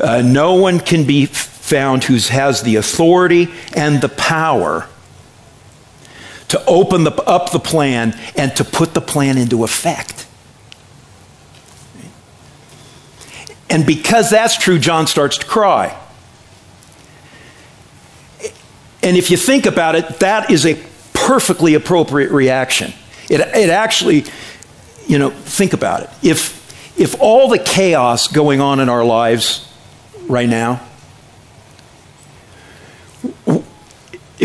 Uh, 0.00 0.22
no 0.22 0.54
one 0.54 0.80
can 0.80 1.06
be 1.06 1.26
found 1.26 2.04
who 2.04 2.16
has 2.16 2.62
the 2.62 2.76
authority 2.76 3.48
and 3.76 4.00
the 4.00 4.08
power 4.08 4.88
to 6.50 6.64
open 6.66 7.04
the, 7.04 7.12
up 7.22 7.52
the 7.52 7.58
plan 7.58 8.18
and 8.36 8.54
to 8.56 8.64
put 8.64 8.92
the 8.94 9.00
plan 9.00 9.38
into 9.38 9.64
effect. 9.64 10.26
And 13.68 13.86
because 13.86 14.30
that's 14.30 14.56
true, 14.58 14.78
John 14.78 15.06
starts 15.06 15.38
to 15.38 15.46
cry. 15.46 15.96
And 19.02 19.16
if 19.16 19.30
you 19.30 19.36
think 19.36 19.64
about 19.64 19.94
it, 19.94 20.18
that 20.20 20.50
is 20.50 20.66
a 20.66 20.74
perfectly 21.14 21.74
appropriate 21.74 22.32
reaction. 22.32 22.92
It, 23.30 23.40
it 23.40 23.70
actually, 23.70 24.24
you 25.06 25.18
know, 25.18 25.30
think 25.30 25.72
about 25.72 26.02
it. 26.02 26.10
If, 26.22 26.98
if 26.98 27.14
all 27.20 27.48
the 27.48 27.60
chaos 27.60 28.26
going 28.26 28.60
on 28.60 28.80
in 28.80 28.88
our 28.88 29.04
lives 29.04 29.72
right 30.26 30.48
now, 30.48 30.84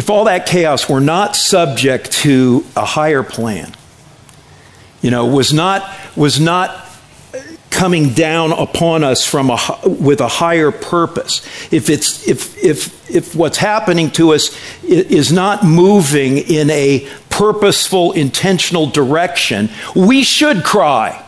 if 0.05 0.11
all 0.11 0.25
that 0.25 0.45
chaos 0.45 0.87
were 0.87 1.01
not 1.01 1.35
subject 1.35 2.11
to 2.11 2.63
a 2.75 2.85
higher 2.85 3.23
plan, 3.23 3.73
you 5.01 5.09
know, 5.09 5.25
was 5.25 5.51
not, 5.51 5.91
was 6.15 6.39
not 6.39 6.87
coming 7.71 8.13
down 8.13 8.51
upon 8.51 9.03
us 9.03 9.25
from 9.25 9.49
a, 9.49 9.57
with 9.83 10.21
a 10.21 10.27
higher 10.27 10.69
purpose, 10.69 11.43
if, 11.73 11.89
it's, 11.89 12.27
if, 12.27 12.55
if, 12.63 13.09
if 13.09 13.35
what's 13.35 13.57
happening 13.57 14.11
to 14.11 14.33
us 14.33 14.55
is 14.83 15.31
not 15.31 15.65
moving 15.65 16.37
in 16.37 16.69
a 16.69 17.09
purposeful, 17.31 18.11
intentional 18.11 18.85
direction, 18.85 19.71
we 19.95 20.23
should 20.23 20.63
cry. 20.63 21.19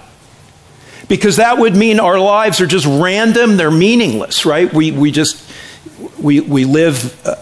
Because 1.08 1.38
that 1.38 1.58
would 1.58 1.76
mean 1.76 2.00
our 2.00 2.20
lives 2.20 2.62
are 2.62 2.68
just 2.68 2.86
random, 2.86 3.58
they're 3.58 3.72
meaningless, 3.72 4.46
right? 4.46 4.72
We, 4.72 4.92
we 4.92 5.10
just, 5.10 5.44
we, 6.20 6.42
we 6.42 6.66
live. 6.66 7.26
Uh, 7.26 7.38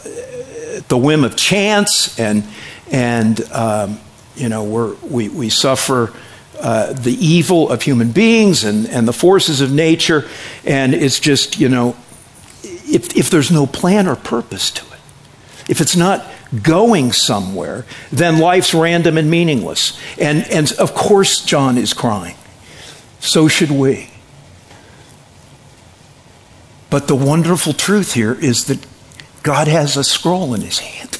The 0.87 0.97
whim 0.97 1.23
of 1.23 1.35
chance, 1.35 2.19
and 2.19 2.43
and 2.91 3.41
um, 3.51 3.99
you 4.35 4.49
know 4.49 4.63
we're, 4.63 4.95
we 4.95 5.29
we 5.29 5.49
suffer. 5.49 6.13
Uh, 6.57 6.93
the 6.93 7.11
evil 7.13 7.69
of 7.69 7.81
human 7.81 8.13
beings 8.13 8.63
and, 8.63 8.87
and 8.87 9.05
the 9.05 9.13
forces 9.13 9.59
of 9.59 9.73
nature, 9.73 10.25
and 10.63 10.95
it's 10.95 11.19
just, 11.19 11.59
you 11.59 11.67
know, 11.67 11.97
if, 12.63 13.13
if 13.17 13.29
there's 13.29 13.51
no 13.51 13.65
plan 13.65 14.07
or 14.07 14.15
purpose 14.15 14.71
to 14.71 14.85
it, 14.85 14.99
if 15.67 15.81
it's 15.81 15.97
not 15.97 16.25
going 16.63 17.11
somewhere, 17.11 17.85
then 18.09 18.39
life's 18.39 18.73
random 18.73 19.17
and 19.17 19.29
meaningless. 19.29 19.99
And, 20.17 20.49
and 20.49 20.71
of 20.79 20.93
course, 20.93 21.43
John 21.43 21.77
is 21.77 21.93
crying. 21.93 22.37
So 23.19 23.49
should 23.49 23.71
we. 23.71 24.11
But 26.89 27.09
the 27.09 27.15
wonderful 27.15 27.73
truth 27.73 28.13
here 28.13 28.33
is 28.33 28.65
that 28.65 28.79
God 29.45 29.67
has 29.67 29.95
a 29.95 30.03
scroll 30.03 30.55
in 30.55 30.61
his 30.61 30.79
hand. 30.79 31.19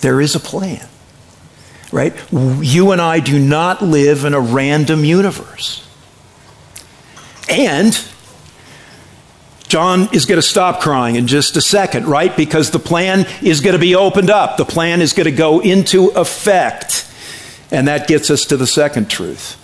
There 0.00 0.20
is 0.20 0.34
a 0.34 0.40
plan. 0.40 0.84
Right? 1.92 2.12
You 2.32 2.90
and 2.90 3.00
I 3.00 3.20
do 3.20 3.38
not 3.38 3.82
live 3.82 4.24
in 4.24 4.34
a 4.34 4.40
random 4.40 5.04
universe. 5.04 5.88
And 7.48 7.96
John 9.68 10.08
is 10.12 10.26
going 10.26 10.38
to 10.38 10.46
stop 10.46 10.80
crying 10.80 11.14
in 11.14 11.28
just 11.28 11.56
a 11.56 11.60
second, 11.60 12.06
right? 12.06 12.36
Because 12.36 12.72
the 12.72 12.80
plan 12.80 13.26
is 13.42 13.60
going 13.60 13.74
to 13.74 13.80
be 13.80 13.94
opened 13.94 14.30
up. 14.30 14.56
The 14.56 14.64
plan 14.64 15.00
is 15.00 15.12
going 15.12 15.26
to 15.26 15.30
go 15.30 15.60
into 15.60 16.08
effect. 16.08 17.08
And 17.70 17.86
that 17.86 18.08
gets 18.08 18.30
us 18.30 18.46
to 18.46 18.56
the 18.56 18.66
second 18.66 19.08
truth. 19.08 19.54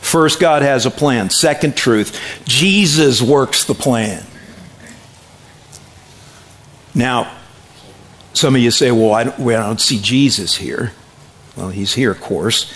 First, 0.00 0.40
God 0.40 0.62
has 0.62 0.86
a 0.86 0.90
plan. 0.90 1.28
Second 1.28 1.76
truth, 1.76 2.18
Jesus 2.46 3.20
works 3.20 3.64
the 3.64 3.74
plan. 3.74 4.24
Now, 6.94 7.34
some 8.32 8.54
of 8.54 8.60
you 8.60 8.70
say, 8.70 8.90
well, 8.90 9.12
I 9.12 9.24
don't, 9.24 9.38
well, 9.38 9.62
I 9.62 9.66
don't 9.66 9.80
see 9.80 10.00
Jesus 10.00 10.56
here. 10.56 10.92
Well, 11.56 11.68
he's 11.68 11.94
here, 11.94 12.10
of 12.10 12.20
course. 12.20 12.72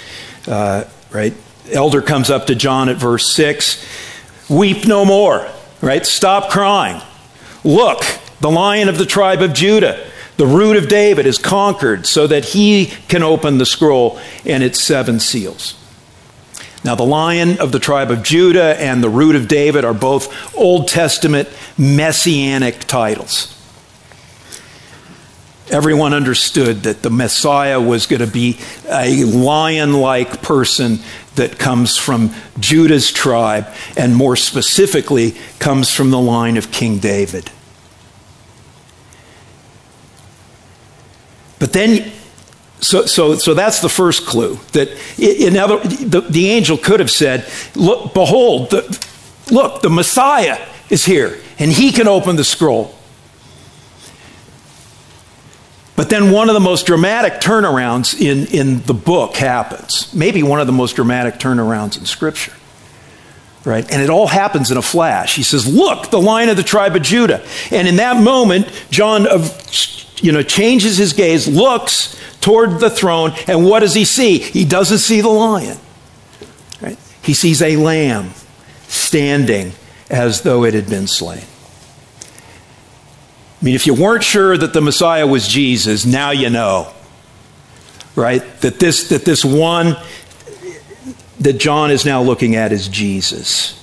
Uh, 0.46 0.84
right? 1.10 1.34
Elder 1.70 2.00
comes 2.00 2.30
up 2.30 2.46
to 2.46 2.54
John 2.54 2.88
at 2.88 2.96
verse 2.96 3.34
6 3.34 3.84
Weep 4.48 4.86
no 4.86 5.04
more, 5.04 5.46
right? 5.82 6.06
Stop 6.06 6.50
crying. 6.50 7.02
Look, 7.64 8.02
the 8.40 8.50
lion 8.50 8.88
of 8.88 8.96
the 8.96 9.04
tribe 9.04 9.42
of 9.42 9.52
Judah, 9.52 10.08
the 10.38 10.46
root 10.46 10.76
of 10.76 10.88
David, 10.88 11.26
is 11.26 11.36
conquered 11.36 12.06
so 12.06 12.26
that 12.26 12.46
he 12.46 12.86
can 13.08 13.22
open 13.22 13.58
the 13.58 13.66
scroll 13.66 14.18
and 14.46 14.62
its 14.62 14.80
seven 14.80 15.20
seals. 15.20 15.74
Now, 16.82 16.94
the 16.94 17.04
lion 17.04 17.60
of 17.60 17.72
the 17.72 17.78
tribe 17.78 18.10
of 18.10 18.22
Judah 18.22 18.80
and 18.80 19.02
the 19.04 19.10
root 19.10 19.36
of 19.36 19.48
David 19.48 19.84
are 19.84 19.92
both 19.92 20.56
Old 20.56 20.88
Testament 20.88 21.48
messianic 21.76 22.84
titles. 22.84 23.54
Everyone 25.70 26.14
understood 26.14 26.84
that 26.84 27.02
the 27.02 27.10
Messiah 27.10 27.80
was 27.80 28.06
going 28.06 28.20
to 28.20 28.26
be 28.26 28.58
a 28.88 29.24
lion 29.24 29.92
like 29.94 30.42
person 30.42 31.00
that 31.34 31.58
comes 31.58 31.96
from 31.96 32.32
Judah's 32.58 33.12
tribe, 33.12 33.66
and 33.96 34.14
more 34.14 34.36
specifically, 34.36 35.36
comes 35.58 35.90
from 35.92 36.10
the 36.10 36.20
line 36.20 36.56
of 36.56 36.72
King 36.72 36.98
David. 36.98 37.50
But 41.58 41.72
then, 41.72 42.12
so, 42.80 43.06
so, 43.06 43.34
so 43.34 43.54
that's 43.54 43.80
the 43.80 43.88
first 43.88 44.26
clue. 44.26 44.58
That 44.72 44.88
in 45.18 45.56
other, 45.56 45.78
the, 45.78 46.20
the 46.22 46.50
angel 46.50 46.76
could 46.76 47.00
have 47.00 47.10
said, 47.10 47.46
"Look, 47.74 48.14
behold, 48.14 48.70
the, 48.70 49.06
look, 49.50 49.82
the 49.82 49.90
Messiah 49.90 50.58
is 50.88 51.04
here, 51.04 51.38
and 51.58 51.70
he 51.70 51.92
can 51.92 52.08
open 52.08 52.36
the 52.36 52.44
scroll." 52.44 52.97
But 55.98 56.10
then 56.10 56.30
one 56.30 56.48
of 56.48 56.54
the 56.54 56.60
most 56.60 56.86
dramatic 56.86 57.40
turnarounds 57.40 58.20
in, 58.20 58.46
in 58.54 58.82
the 58.82 58.94
book 58.94 59.34
happens. 59.34 60.14
Maybe 60.14 60.44
one 60.44 60.60
of 60.60 60.68
the 60.68 60.72
most 60.72 60.94
dramatic 60.94 61.40
turnarounds 61.40 61.98
in 61.98 62.06
Scripture. 62.06 62.52
Right? 63.64 63.84
And 63.90 64.00
it 64.00 64.08
all 64.08 64.28
happens 64.28 64.70
in 64.70 64.76
a 64.76 64.82
flash. 64.82 65.34
He 65.34 65.42
says, 65.42 65.66
Look, 65.66 66.10
the 66.10 66.20
line 66.20 66.50
of 66.50 66.56
the 66.56 66.62
tribe 66.62 66.94
of 66.94 67.02
Judah. 67.02 67.44
And 67.72 67.88
in 67.88 67.96
that 67.96 68.22
moment, 68.22 68.70
John 68.90 69.26
of, 69.26 69.60
you 70.22 70.30
know, 70.30 70.44
changes 70.44 70.98
his 70.98 71.14
gaze, 71.14 71.48
looks 71.48 72.16
toward 72.40 72.78
the 72.78 72.90
throne, 72.90 73.32
and 73.48 73.64
what 73.64 73.80
does 73.80 73.94
he 73.94 74.04
see? 74.04 74.38
He 74.38 74.64
doesn't 74.64 74.98
see 74.98 75.20
the 75.20 75.28
lion. 75.28 75.78
Right? 76.80 76.96
He 77.22 77.34
sees 77.34 77.60
a 77.60 77.76
lamb 77.76 78.34
standing 78.86 79.72
as 80.08 80.42
though 80.42 80.62
it 80.62 80.74
had 80.74 80.88
been 80.88 81.08
slain. 81.08 81.42
I 83.60 83.64
mean, 83.64 83.74
if 83.74 83.86
you 83.86 83.94
weren't 83.94 84.22
sure 84.22 84.56
that 84.56 84.72
the 84.72 84.80
Messiah 84.80 85.26
was 85.26 85.48
Jesus, 85.48 86.06
now 86.06 86.30
you 86.30 86.48
know. 86.48 86.92
Right? 88.14 88.42
That 88.60 88.78
this, 88.78 89.08
that 89.08 89.24
this 89.24 89.44
one 89.44 89.96
that 91.40 91.54
John 91.54 91.90
is 91.90 92.04
now 92.04 92.22
looking 92.22 92.54
at 92.54 92.72
is 92.72 92.88
Jesus. 92.88 93.74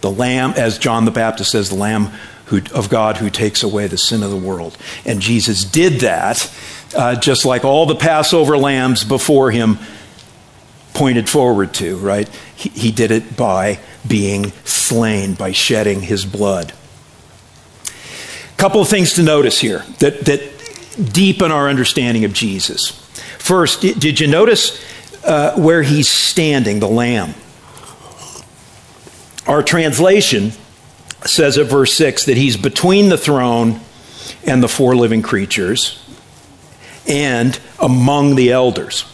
The 0.00 0.10
Lamb, 0.10 0.52
as 0.56 0.78
John 0.78 1.04
the 1.06 1.10
Baptist 1.10 1.50
says, 1.50 1.70
the 1.70 1.76
Lamb 1.76 2.10
who, 2.46 2.60
of 2.74 2.88
God 2.88 3.18
who 3.18 3.30
takes 3.30 3.62
away 3.62 3.86
the 3.86 3.98
sin 3.98 4.22
of 4.22 4.30
the 4.30 4.36
world. 4.36 4.76
And 5.04 5.20
Jesus 5.20 5.64
did 5.64 6.00
that, 6.00 6.50
uh, 6.96 7.16
just 7.16 7.44
like 7.44 7.64
all 7.64 7.86
the 7.86 7.96
Passover 7.96 8.56
lambs 8.56 9.02
before 9.04 9.50
him 9.50 9.78
pointed 10.94 11.28
forward 11.28 11.72
to, 11.74 11.96
right? 11.98 12.28
He, 12.54 12.68
he 12.70 12.92
did 12.92 13.10
it 13.10 13.36
by 13.36 13.80
being 14.06 14.52
slain, 14.64 15.34
by 15.34 15.52
shedding 15.52 16.02
his 16.02 16.24
blood 16.24 16.72
couple 18.58 18.80
of 18.80 18.88
things 18.88 19.14
to 19.14 19.22
notice 19.22 19.58
here 19.58 19.84
that, 20.00 20.20
that 20.26 21.12
deepen 21.12 21.52
our 21.52 21.68
understanding 21.68 22.24
of 22.24 22.32
Jesus. 22.32 22.90
First, 23.38 23.80
did 23.80 24.20
you 24.20 24.26
notice 24.26 24.84
uh, 25.24 25.54
where 25.54 25.82
he's 25.82 26.08
standing, 26.08 26.80
the 26.80 26.88
Lamb? 26.88 27.34
Our 29.46 29.62
translation 29.62 30.52
says 31.24 31.56
at 31.56 31.66
verse 31.66 31.94
6 31.94 32.26
that 32.26 32.36
he's 32.36 32.56
between 32.56 33.08
the 33.08 33.16
throne 33.16 33.80
and 34.44 34.62
the 34.62 34.68
four 34.68 34.94
living 34.94 35.22
creatures 35.22 36.04
and 37.06 37.58
among 37.80 38.34
the 38.34 38.52
elders 38.52 39.04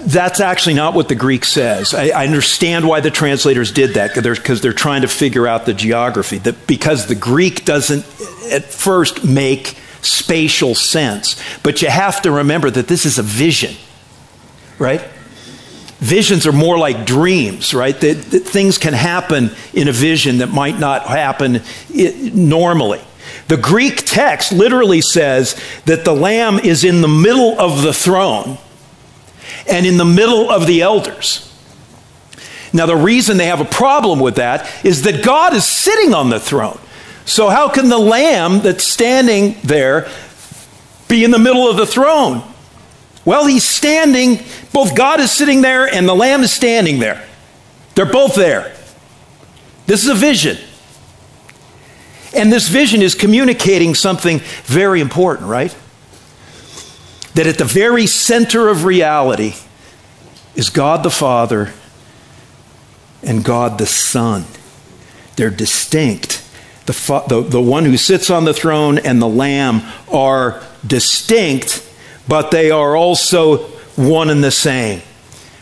that's 0.00 0.40
actually 0.40 0.74
not 0.74 0.94
what 0.94 1.08
the 1.08 1.14
Greek 1.14 1.44
says. 1.44 1.92
I, 1.92 2.08
I 2.08 2.24
understand 2.24 2.88
why 2.88 3.00
the 3.00 3.10
translators 3.10 3.70
did 3.70 3.94
that 3.94 4.14
because 4.14 4.22
they're, 4.22 4.56
they're 4.56 4.72
trying 4.72 5.02
to 5.02 5.08
figure 5.08 5.46
out 5.46 5.66
the 5.66 5.74
geography. 5.74 6.38
That 6.38 6.66
because 6.66 7.06
the 7.06 7.14
Greek 7.14 7.64
doesn't 7.64 8.04
at 8.50 8.64
first 8.64 9.24
make 9.24 9.76
spatial 10.00 10.74
sense, 10.74 11.40
but 11.62 11.82
you 11.82 11.88
have 11.88 12.22
to 12.22 12.30
remember 12.30 12.70
that 12.70 12.88
this 12.88 13.04
is 13.04 13.18
a 13.18 13.22
vision, 13.22 13.74
right? 14.78 15.02
Visions 15.98 16.46
are 16.46 16.52
more 16.52 16.78
like 16.78 17.04
dreams, 17.04 17.74
right? 17.74 17.98
That, 18.00 18.14
that 18.30 18.40
things 18.40 18.78
can 18.78 18.94
happen 18.94 19.50
in 19.74 19.88
a 19.88 19.92
vision 19.92 20.38
that 20.38 20.48
might 20.48 20.78
not 20.78 21.02
happen 21.06 21.60
normally. 22.34 23.00
The 23.48 23.56
Greek 23.58 24.04
text 24.06 24.52
literally 24.52 25.02
says 25.02 25.60
that 25.84 26.04
the 26.04 26.14
lamb 26.14 26.58
is 26.58 26.84
in 26.84 27.02
the 27.02 27.08
middle 27.08 27.58
of 27.60 27.82
the 27.82 27.92
throne 27.92 28.58
and 29.68 29.86
in 29.86 29.96
the 29.96 30.04
middle 30.04 30.50
of 30.50 30.66
the 30.66 30.82
elders. 30.82 31.50
Now, 32.72 32.86
the 32.86 32.96
reason 32.96 33.36
they 33.36 33.46
have 33.46 33.60
a 33.60 33.64
problem 33.64 34.18
with 34.18 34.36
that 34.36 34.68
is 34.84 35.02
that 35.02 35.24
God 35.24 35.54
is 35.54 35.64
sitting 35.64 36.12
on 36.12 36.30
the 36.30 36.40
throne. 36.40 36.78
So, 37.24 37.48
how 37.48 37.68
can 37.68 37.88
the 37.88 37.98
lamb 37.98 38.60
that's 38.60 38.84
standing 38.84 39.56
there 39.62 40.08
be 41.08 41.24
in 41.24 41.30
the 41.30 41.38
middle 41.38 41.68
of 41.68 41.76
the 41.76 41.86
throne? 41.86 42.42
Well, 43.24 43.46
he's 43.46 43.64
standing, 43.64 44.40
both 44.72 44.94
God 44.94 45.20
is 45.20 45.32
sitting 45.32 45.62
there 45.62 45.86
and 45.86 46.08
the 46.08 46.14
lamb 46.14 46.42
is 46.42 46.52
standing 46.52 46.98
there. 46.98 47.24
They're 47.94 48.04
both 48.04 48.34
there. 48.34 48.74
This 49.86 50.02
is 50.02 50.10
a 50.10 50.14
vision. 50.14 50.58
And 52.34 52.52
this 52.52 52.68
vision 52.68 53.00
is 53.00 53.14
communicating 53.14 53.94
something 53.94 54.40
very 54.64 55.00
important, 55.00 55.48
right? 55.48 55.74
That 57.34 57.46
at 57.46 57.58
the 57.58 57.64
very 57.64 58.06
center 58.06 58.68
of 58.68 58.84
reality 58.84 59.54
is 60.54 60.70
God 60.70 61.02
the 61.02 61.10
Father 61.10 61.72
and 63.22 63.44
God 63.44 63.78
the 63.78 63.86
Son. 63.86 64.44
They're 65.36 65.50
distinct. 65.50 66.40
The, 66.86 67.24
the, 67.28 67.40
the 67.42 67.62
one 67.62 67.84
who 67.84 67.96
sits 67.96 68.30
on 68.30 68.44
the 68.44 68.54
throne 68.54 68.98
and 68.98 69.20
the 69.20 69.28
Lamb 69.28 69.82
are 70.12 70.62
distinct, 70.86 71.88
but 72.28 72.50
they 72.50 72.70
are 72.70 72.94
also 72.94 73.58
one 73.96 74.30
and 74.30 74.44
the 74.44 74.50
same. 74.50 75.02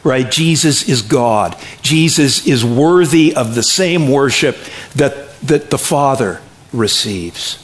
Right? 0.05 0.29
Jesus 0.29 0.89
is 0.89 1.01
God. 1.03 1.57
Jesus 1.81 2.47
is 2.47 2.65
worthy 2.65 3.35
of 3.37 3.55
the 3.55 3.63
same 3.63 4.09
worship 4.09 4.57
that, 4.97 5.39
that 5.41 5.71
the 5.71 5.79
Father 5.79 6.41
receives. 6.73 7.62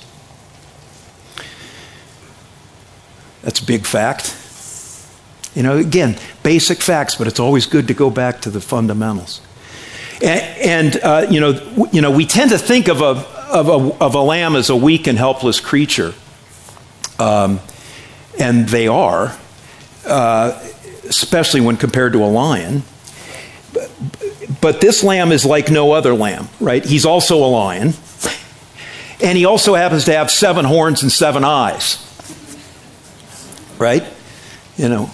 That's 3.43 3.61
a 3.61 3.65
big 3.65 3.87
fact. 3.87 4.35
You 5.55 5.63
know, 5.63 5.77
again, 5.77 6.17
basic 6.43 6.81
facts, 6.81 7.15
but 7.17 7.27
it's 7.27 7.41
always 7.41 7.67
good 7.67 7.89
to 7.89 7.95
go 7.95 8.11
back 8.11 8.41
to 8.43 8.51
the 8.51 8.61
fundamentals. 8.61 9.41
And, 10.23 10.41
and 10.59 11.01
uh, 11.03 11.27
you, 11.31 11.41
know, 11.41 11.89
you 11.93 12.01
know, 12.01 12.11
we 12.11 12.27
tend 12.27 12.51
to 12.51 12.59
think 12.59 12.89
of 12.89 13.01
a, 13.01 13.27
of 13.51 13.69
a, 13.69 14.05
of 14.05 14.15
a 14.15 14.21
lamb 14.21 14.57
as 14.57 14.71
a 14.71 14.77
weak 14.77 15.07
and 15.07 15.17
helpless 15.17 15.61
creature. 15.61 16.15
Um, 17.19 17.61
and 18.39 18.69
they 18.69 18.87
are, 18.87 19.37
uh, 20.07 20.61
especially 21.09 21.61
when 21.61 21.77
compared 21.77 22.13
to 22.13 22.23
a 22.23 22.27
lion. 22.27 22.83
But 24.61 24.81
this 24.81 25.03
lamb 25.03 25.33
is 25.33 25.45
like 25.45 25.71
no 25.71 25.93
other 25.93 26.15
lamb, 26.15 26.49
right? 26.61 26.85
He's 26.85 27.05
also 27.05 27.39
a 27.39 27.47
lion. 27.49 27.95
And 29.21 29.37
he 29.37 29.45
also 29.45 29.75
happens 29.75 30.05
to 30.05 30.13
have 30.13 30.31
seven 30.31 30.65
horns 30.65 31.03
and 31.03 31.11
seven 31.11 31.43
eyes 31.43 32.08
right? 33.79 34.05
You 34.77 34.89
know. 34.89 35.11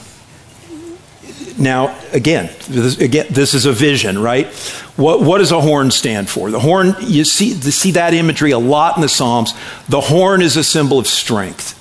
Now, 1.56 1.96
again, 2.12 2.50
this, 2.68 2.98
again, 2.98 3.26
this 3.30 3.54
is 3.54 3.64
a 3.64 3.72
vision, 3.72 4.18
right? 4.18 4.48
What, 4.96 5.20
what 5.20 5.38
does 5.38 5.52
a 5.52 5.60
horn 5.60 5.92
stand 5.92 6.28
for? 6.28 6.50
The 6.50 6.58
horn, 6.58 6.94
you 7.00 7.24
see, 7.24 7.50
you 7.50 7.70
see 7.70 7.92
that 7.92 8.12
imagery 8.12 8.50
a 8.50 8.58
lot 8.58 8.96
in 8.96 9.02
the 9.02 9.08
Psalms. 9.08 9.54
The 9.88 10.00
horn 10.00 10.42
is 10.42 10.56
a 10.56 10.64
symbol 10.64 10.98
of 10.98 11.06
strength. 11.06 11.80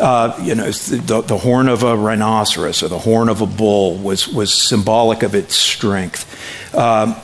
Uh, 0.00 0.36
you 0.42 0.54
know, 0.54 0.70
the, 0.70 1.22
the, 1.24 1.38
horn 1.38 1.68
of 1.68 1.82
a 1.82 1.96
rhinoceros 1.96 2.82
or 2.82 2.88
the 2.88 2.98
horn 2.98 3.28
of 3.28 3.40
a 3.42 3.46
bull 3.46 3.96
was, 3.96 4.26
was 4.26 4.52
symbolic 4.52 5.22
of 5.22 5.34
its 5.34 5.54
strength. 5.54 6.74
Um, 6.74 7.14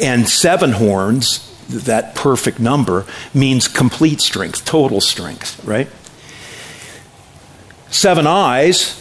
and 0.00 0.28
seven 0.28 0.72
horns, 0.72 1.46
that 1.68 2.14
perfect 2.14 2.60
number, 2.60 3.04
means 3.34 3.66
complete 3.66 4.20
strength, 4.20 4.64
total 4.64 5.00
strength, 5.00 5.64
right? 5.64 5.88
Seven 7.90 8.26
eyes 8.26 8.96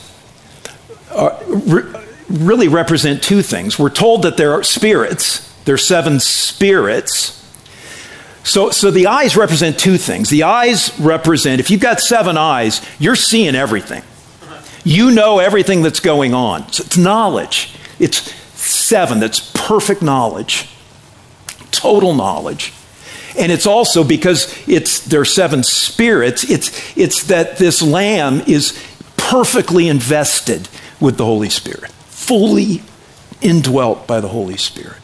are, 1.14 1.38
re- 1.48 2.06
really 2.30 2.68
represent 2.68 3.24
two 3.24 3.42
things. 3.42 3.78
We're 3.80 3.90
told 3.90 4.24
that 4.24 4.38
there 4.38 4.54
are 4.54 4.64
spirits, 4.64 5.54
there 5.66 5.76
are 5.76 5.78
seven 5.78 6.20
spirits 6.20 7.40
so, 8.44 8.72
so 8.72 8.90
the 8.90 9.06
eyes 9.06 9.38
represent 9.38 9.78
two 9.78 9.98
things. 9.98 10.30
The 10.30 10.44
eyes 10.44 10.98
represent, 11.00 11.60
if 11.60 11.70
you've 11.70 11.82
got 11.82 12.00
seven 12.00 12.38
eyes, 12.38 12.82
you're 12.98 13.16
seeing 13.16 13.56
everything. 13.56 14.02
You 14.84 15.12
know 15.12 15.38
everything 15.40 15.84
that's 15.84 16.00
going 16.00 16.34
on. 16.34 16.72
So 16.72 16.84
it's 16.84 16.98
knowledge. 16.98 17.76
It's 18.00 18.34
seven, 18.56 19.20
that's 19.20 19.52
perfect 19.54 20.02
knowledge, 20.02 20.70
total 21.70 22.16
knowledge. 22.16 22.74
And 23.40 23.52
it's 23.52 23.66
also 23.66 24.04
because 24.04 24.54
it's 24.68 25.00
there 25.00 25.22
are 25.22 25.26
seven 25.26 25.64
spirits, 25.64 26.44
it's, 26.44 26.98
it's 26.98 27.24
that 27.26 27.58
this 27.58 27.82
lamb 27.82 28.42
is 28.42 28.78
perfectly 29.16 29.88
invested 29.88 30.68
with 31.00 31.18
the 31.18 31.26
Holy 31.26 31.50
Spirit, 31.50 31.92
fully 31.92 32.84
indwelt 33.42 34.06
by 34.08 34.20
the 34.20 34.28
Holy 34.28 34.58
Spirit. 34.58 34.98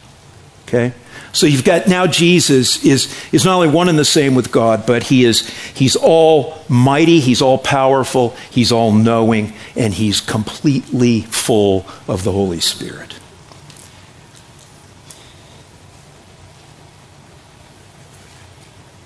Okay? 0.64 0.92
So 1.32 1.46
you've 1.46 1.64
got 1.64 1.86
now 1.86 2.06
Jesus 2.06 2.82
is, 2.84 3.14
is 3.30 3.44
not 3.44 3.56
only 3.56 3.68
one 3.68 3.88
and 3.88 3.98
the 3.98 4.04
same 4.04 4.34
with 4.34 4.50
God, 4.50 4.86
but 4.86 5.04
he 5.04 5.24
is 5.24 5.48
he's 5.74 5.94
all 5.94 6.58
mighty, 6.68 7.20
he's 7.20 7.42
all 7.42 7.58
powerful, 7.58 8.30
he's 8.50 8.72
all 8.72 8.90
knowing, 8.90 9.52
and 9.76 9.92
he's 9.92 10.20
completely 10.20 11.22
full 11.22 11.86
of 12.08 12.24
the 12.24 12.32
Holy 12.32 12.60
Spirit. 12.60 13.14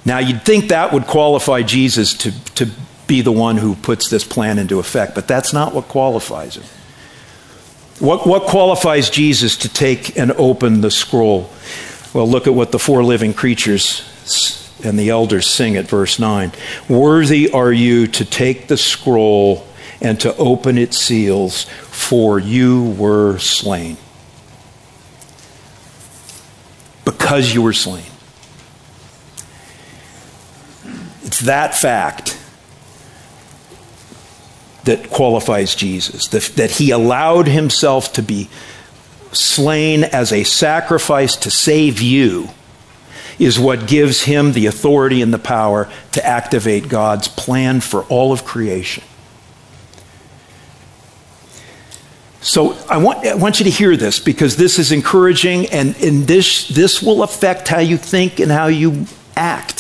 Now 0.04 0.18
you'd 0.18 0.44
think 0.44 0.68
that 0.68 0.92
would 0.92 1.06
qualify 1.06 1.62
Jesus 1.62 2.14
to, 2.14 2.44
to 2.54 2.70
be 3.06 3.20
the 3.20 3.32
one 3.32 3.56
who 3.56 3.74
puts 3.74 4.08
this 4.08 4.24
plan 4.24 4.58
into 4.58 4.78
effect, 4.78 5.14
but 5.14 5.28
that's 5.28 5.52
not 5.52 5.74
what 5.74 5.88
qualifies 5.88 6.56
him. 6.56 6.64
What, 7.98 8.26
what 8.26 8.44
qualifies 8.44 9.10
Jesus 9.10 9.56
to 9.58 9.68
take 9.68 10.16
and 10.16 10.32
open 10.32 10.80
the 10.80 10.90
scroll? 10.90 11.50
Well, 12.14 12.28
look 12.28 12.46
at 12.46 12.54
what 12.54 12.72
the 12.72 12.78
four 12.78 13.04
living 13.04 13.34
creatures 13.34 14.06
and 14.82 14.98
the 14.98 15.10
elders 15.10 15.46
sing 15.46 15.76
at 15.76 15.86
verse 15.86 16.18
9. 16.18 16.52
Worthy 16.88 17.50
are 17.52 17.72
you 17.72 18.06
to 18.06 18.24
take 18.24 18.68
the 18.68 18.76
scroll 18.76 19.66
and 20.00 20.18
to 20.20 20.34
open 20.36 20.78
its 20.78 20.98
seals, 20.98 21.64
for 21.64 22.38
you 22.38 22.92
were 22.92 23.38
slain. 23.38 23.96
Because 27.04 27.52
you 27.52 27.60
were 27.62 27.74
slain. 27.74 28.09
That 31.40 31.74
fact 31.74 32.38
that 34.84 35.10
qualifies 35.10 35.74
Jesus, 35.74 36.28
that 36.28 36.70
he 36.72 36.90
allowed 36.90 37.46
himself 37.46 38.12
to 38.14 38.22
be 38.22 38.48
slain 39.32 40.04
as 40.04 40.32
a 40.32 40.44
sacrifice 40.44 41.36
to 41.36 41.50
save 41.50 42.00
you 42.00 42.48
is 43.38 43.58
what 43.58 43.86
gives 43.86 44.22
him 44.24 44.52
the 44.52 44.66
authority 44.66 45.22
and 45.22 45.32
the 45.32 45.38
power 45.38 45.90
to 46.12 46.24
activate 46.24 46.88
God's 46.88 47.28
plan 47.28 47.80
for 47.80 48.04
all 48.04 48.32
of 48.32 48.44
creation. 48.44 49.02
So 52.42 52.72
I 52.88 52.96
want, 52.98 53.26
I 53.26 53.34
want 53.34 53.60
you 53.60 53.64
to 53.64 53.70
hear 53.70 53.96
this 53.96 54.18
because 54.18 54.56
this 54.56 54.78
is 54.78 54.92
encouraging 54.92 55.66
and, 55.66 55.94
and 56.02 56.26
this, 56.26 56.68
this 56.68 57.02
will 57.02 57.22
affect 57.22 57.68
how 57.68 57.80
you 57.80 57.96
think 57.96 58.40
and 58.40 58.50
how 58.50 58.66
you 58.66 59.06
act. 59.36 59.79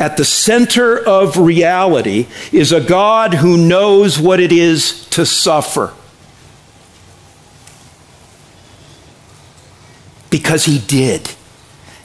At 0.00 0.16
the 0.16 0.24
center 0.24 0.98
of 0.98 1.36
reality 1.36 2.26
is 2.50 2.72
a 2.72 2.80
God 2.80 3.34
who 3.34 3.56
knows 3.56 4.18
what 4.18 4.40
it 4.40 4.50
is 4.50 5.06
to 5.10 5.24
suffer. 5.24 5.92
because 10.30 10.64
he 10.64 10.78
did. 10.78 11.28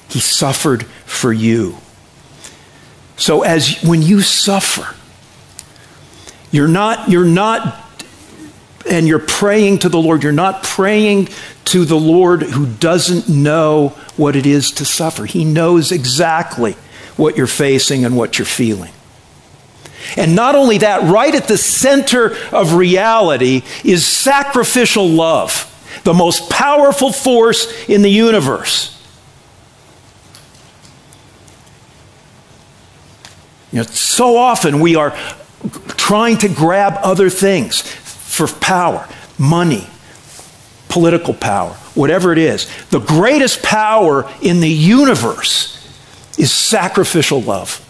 He 0.10 0.20
suffered 0.20 0.84
for 1.06 1.32
you. 1.32 1.78
So 3.18 3.44
as 3.44 3.82
when 3.82 4.02
you 4.02 4.22
suffer, 4.22 4.94
you're 6.52 6.68
not 6.68 7.10
you're 7.10 7.24
not 7.24 7.84
and 8.90 9.08
you're 9.08 9.20
praying 9.20 9.80
to 9.80 9.90
the 9.90 9.98
Lord, 9.98 10.24
you're 10.24 10.32
not 10.32 10.64
praying 10.64 11.30
to 11.66 11.86
the 11.86 11.96
Lord 11.96 12.44
who 12.44 12.66
doesn't 12.66 13.30
know 13.30 13.90
what 14.18 14.36
it 14.36 14.46
is 14.46 14.72
to 14.72 14.86
suffer. 14.86 15.26
He 15.26 15.46
knows 15.46 15.92
exactly 15.92 16.76
what 17.17 17.38
you're 17.38 17.47
facing 17.47 18.06
and 18.06 18.15
what 18.17 18.38
you're 18.38 18.45
feeling. 18.45 18.91
And 20.17 20.36
not 20.36 20.56
only 20.56 20.80
that, 20.80 21.04
right 21.12 21.34
at 21.34 21.47
the 21.47 21.58
center 21.58 22.36
of 22.51 22.73
reality 22.73 23.63
is 23.84 24.06
sacrificial 24.06 25.08
love 25.08 25.71
the 26.04 26.13
most 26.13 26.49
powerful 26.49 27.12
force 27.12 27.89
in 27.89 28.01
the 28.01 28.10
universe. 28.10 28.91
You 33.71 33.80
know, 33.80 33.84
so 33.84 34.38
often 34.38 34.80
we 34.80 34.95
are 34.95 35.17
trying 35.97 36.38
to 36.38 36.47
grab 36.47 36.93
other 37.01 37.30
things 37.30 37.82
for 37.82 38.47
power, 38.47 39.08
money, 39.38 39.88
political 40.89 41.34
power, 41.34 41.71
whatever 41.95 42.32
it 42.32 42.38
is. 42.38 42.69
The 42.89 42.99
greatest 42.99 43.63
power 43.63 44.32
in 44.41 44.60
the 44.60 44.69
universe 44.69 45.75
is 46.38 46.52
sacrificial 46.52 47.41
love. 47.41 47.82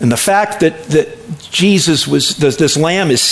And 0.00 0.10
the 0.10 0.16
fact 0.16 0.60
that, 0.60 0.84
that 0.84 1.38
Jesus 1.38 2.08
was, 2.08 2.36
this 2.36 2.76
lamb 2.76 3.10
is 3.10 3.22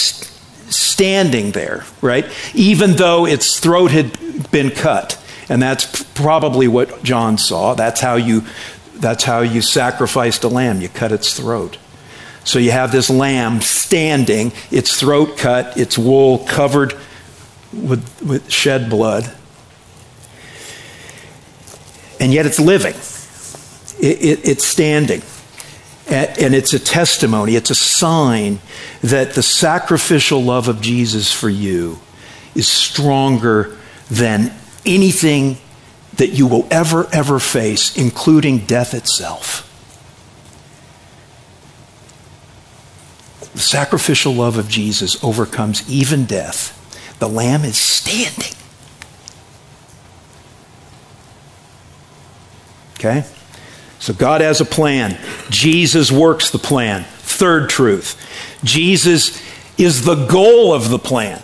standing 0.68 1.50
there, 1.50 1.84
right? 2.00 2.26
Even 2.54 2.92
though 2.92 3.26
its 3.26 3.58
throat 3.58 3.90
had 3.90 4.50
been 4.50 4.70
cut. 4.70 5.20
And 5.48 5.60
that's 5.60 6.04
probably 6.14 6.68
what 6.68 7.02
John 7.02 7.38
saw. 7.38 7.74
That's 7.74 8.00
how 8.00 8.14
you 8.14 8.44
that's 9.00 9.24
how 9.24 9.40
you 9.40 9.62
sacrificed 9.62 10.44
a 10.44 10.48
lamb. 10.48 10.82
You 10.82 10.90
cut 10.90 11.10
its 11.10 11.34
throat. 11.34 11.78
So 12.44 12.58
you 12.58 12.70
have 12.70 12.92
this 12.92 13.08
lamb 13.08 13.62
standing, 13.62 14.52
its 14.70 14.98
throat 14.98 15.38
cut, 15.38 15.76
its 15.76 15.96
wool 15.96 16.38
covered 16.38 16.94
with, 17.72 18.22
with 18.22 18.50
shed 18.50 18.90
blood. 18.90 19.34
And 22.20 22.32
yet 22.32 22.46
it's 22.46 22.60
living. 22.60 22.94
It, 23.98 24.22
it, 24.22 24.48
it's 24.48 24.64
standing. 24.64 25.22
And 26.06 26.54
it's 26.56 26.72
a 26.72 26.80
testimony, 26.80 27.54
it's 27.54 27.70
a 27.70 27.74
sign 27.74 28.58
that 29.00 29.34
the 29.34 29.44
sacrificial 29.44 30.42
love 30.42 30.66
of 30.66 30.80
Jesus 30.80 31.32
for 31.32 31.48
you 31.48 32.00
is 32.54 32.66
stronger 32.66 33.76
than 34.10 34.52
anything 34.84 35.58
that 36.16 36.30
you 36.30 36.48
will 36.48 36.66
ever, 36.70 37.06
ever 37.12 37.38
face, 37.38 37.96
including 37.96 38.58
death 38.66 38.92
itself. 38.92 39.66
The 43.52 43.60
sacrificial 43.60 44.34
love 44.34 44.58
of 44.58 44.68
Jesus 44.68 45.22
overcomes 45.22 45.88
even 45.88 46.24
death. 46.24 46.76
The 47.20 47.28
Lamb 47.28 47.64
is 47.64 47.78
standing. 47.78 48.59
Okay? 53.00 53.24
So 53.98 54.12
God 54.12 54.42
has 54.42 54.60
a 54.60 54.66
plan. 54.66 55.18
Jesus 55.48 56.12
works 56.12 56.50
the 56.50 56.58
plan. 56.58 57.04
Third 57.04 57.70
truth 57.70 58.16
Jesus 58.62 59.42
is 59.78 60.04
the 60.04 60.26
goal 60.26 60.74
of 60.74 60.90
the 60.90 60.98
plan. 60.98 61.40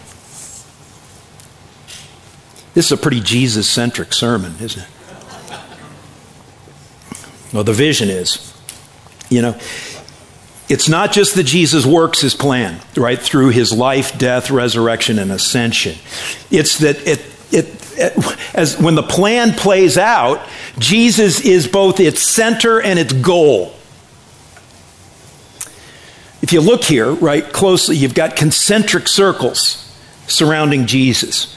This 2.74 2.86
is 2.86 2.92
a 2.92 2.96
pretty 2.98 3.20
Jesus 3.20 3.66
centric 3.66 4.12
sermon, 4.12 4.54
isn't 4.60 4.82
it? 4.82 4.88
Well, 7.54 7.64
the 7.64 7.72
vision 7.72 8.10
is, 8.10 8.54
you 9.30 9.40
know, 9.40 9.58
it's 10.68 10.88
not 10.88 11.12
just 11.12 11.36
that 11.36 11.44
Jesus 11.44 11.86
works 11.86 12.20
his 12.20 12.34
plan, 12.34 12.82
right, 12.94 13.18
through 13.18 13.50
his 13.50 13.72
life, 13.72 14.18
death, 14.18 14.50
resurrection, 14.50 15.18
and 15.18 15.32
ascension. 15.32 15.96
It's 16.50 16.78
that 16.80 16.98
it, 17.06 17.24
it 17.50 17.86
as 18.54 18.78
when 18.78 18.94
the 18.94 19.02
plan 19.02 19.52
plays 19.52 19.96
out, 19.98 20.46
Jesus 20.78 21.40
is 21.40 21.66
both 21.66 22.00
its 22.00 22.28
center 22.28 22.80
and 22.80 22.98
its 22.98 23.12
goal. 23.12 23.72
If 26.42 26.52
you 26.52 26.61
look 26.61 26.85
here, 26.85 27.11
right, 27.11 27.44
closely, 27.52 27.96
you've 27.96 28.14
got 28.14 28.37
concentric 28.37 29.09
circles 29.09 29.82
surrounding 30.28 30.87
Jesus, 30.87 31.52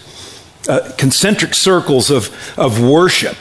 uh, 0.67 0.91
concentric 0.97 1.53
circles 1.53 2.09
of, 2.09 2.33
of 2.57 2.81
worship. 2.81 3.37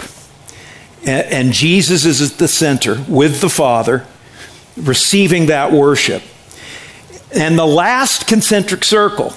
And, 1.02 1.26
and 1.26 1.52
Jesus 1.52 2.04
is 2.04 2.20
at 2.20 2.38
the 2.38 2.48
center 2.48 3.02
with 3.08 3.40
the 3.40 3.48
Father 3.48 4.06
receiving 4.76 5.46
that 5.46 5.72
worship. 5.72 6.22
And 7.34 7.58
the 7.58 7.66
last 7.66 8.26
concentric 8.26 8.84
circle 8.84 9.32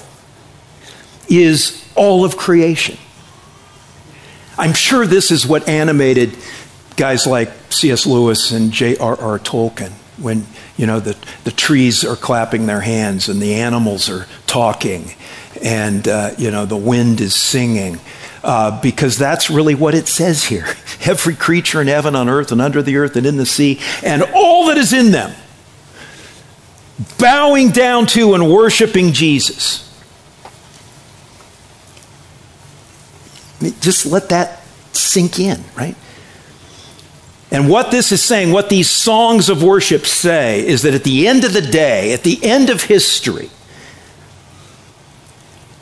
is 1.29 1.85
all 1.95 2.25
of 2.25 2.37
creation. 2.37 2.97
I'm 4.57 4.73
sure 4.73 5.05
this 5.05 5.31
is 5.31 5.45
what 5.45 5.67
animated 5.67 6.37
guys 6.97 7.25
like 7.25 7.51
C.S. 7.69 8.05
Lewis 8.05 8.51
and 8.51 8.71
J.R.R. 8.71 9.39
Tolkien 9.39 9.91
when 10.17 10.45
you 10.77 10.85
know 10.85 10.99
the, 10.99 11.17
the 11.43 11.51
trees 11.51 12.05
are 12.05 12.15
clapping 12.15 12.65
their 12.65 12.81
hands 12.81 13.27
and 13.29 13.41
the 13.41 13.55
animals 13.55 14.09
are 14.09 14.27
talking 14.45 15.13
and 15.63 16.07
uh, 16.07 16.31
you 16.37 16.51
know 16.51 16.65
the 16.65 16.77
wind 16.77 17.21
is 17.21 17.35
singing 17.35 17.99
uh, 18.43 18.79
because 18.81 19.17
that's 19.17 19.49
really 19.49 19.75
what 19.75 19.93
it 19.93 20.07
says 20.07 20.45
here 20.45 20.65
every 21.05 21.35
creature 21.35 21.81
in 21.81 21.87
heaven 21.87 22.15
on 22.15 22.29
earth 22.29 22.51
and 22.51 22.61
under 22.61 22.81
the 22.81 22.97
earth 22.97 23.15
and 23.15 23.25
in 23.25 23.37
the 23.37 23.45
sea 23.45 23.79
and 24.03 24.23
all 24.33 24.67
that 24.67 24.77
is 24.77 24.93
in 24.93 25.11
them 25.11 25.33
bowing 27.17 27.69
down 27.69 28.05
to 28.05 28.33
and 28.33 28.51
worshiping 28.51 29.11
jesus 29.11 29.87
just 33.79 34.05
let 34.05 34.29
that 34.29 34.61
sink 34.93 35.39
in 35.39 35.63
right 35.77 35.95
and 37.51 37.67
what 37.67 37.91
this 37.91 38.13
is 38.13 38.23
saying, 38.23 38.53
what 38.53 38.69
these 38.69 38.89
songs 38.89 39.49
of 39.49 39.61
worship 39.61 40.05
say, 40.05 40.65
is 40.65 40.83
that 40.83 40.93
at 40.93 41.03
the 41.03 41.27
end 41.27 41.43
of 41.43 41.51
the 41.51 41.61
day, 41.61 42.13
at 42.13 42.23
the 42.23 42.39
end 42.41 42.69
of 42.69 42.83
history, 42.83 43.49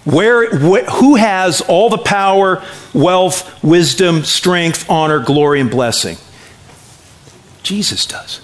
where, 0.03 0.49
wh- 0.49 0.89
who 0.99 1.15
has 1.15 1.61
all 1.61 1.89
the 1.89 1.99
power, 1.99 2.63
wealth, 2.91 3.63
wisdom, 3.63 4.23
strength, 4.23 4.89
honor, 4.89 5.19
glory, 5.19 5.61
and 5.61 5.69
blessing? 5.69 6.17
Jesus 7.61 8.07
does. 8.07 8.41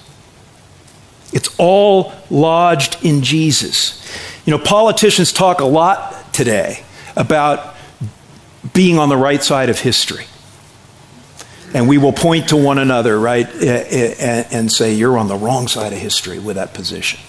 It's 1.34 1.50
all 1.58 2.14
lodged 2.30 3.04
in 3.04 3.24
Jesus. 3.24 4.00
You 4.46 4.52
know, 4.52 4.60
politicians 4.60 5.34
talk 5.34 5.62
a 5.62 5.66
lot 5.66 6.32
today 6.32 6.84
about 7.16 7.75
being 8.74 8.98
on 8.98 9.10
the 9.10 9.18
right 9.18 9.44
side 9.44 9.70
of 9.70 9.80
history 9.80 10.26
and 11.76 11.90
we 11.90 11.98
will 11.98 12.14
point 12.14 12.50
to 12.50 12.56
one 12.56 12.78
another, 12.78 13.20
right, 13.20 13.46
and 13.62 14.72
say, 14.72 14.94
You're 14.94 15.18
on 15.18 15.28
the 15.28 15.36
wrong 15.36 15.68
side 15.68 15.92
of 15.92 16.00
history 16.00 16.40
with 16.40 16.56
that 16.56 16.74
position. 16.74 17.20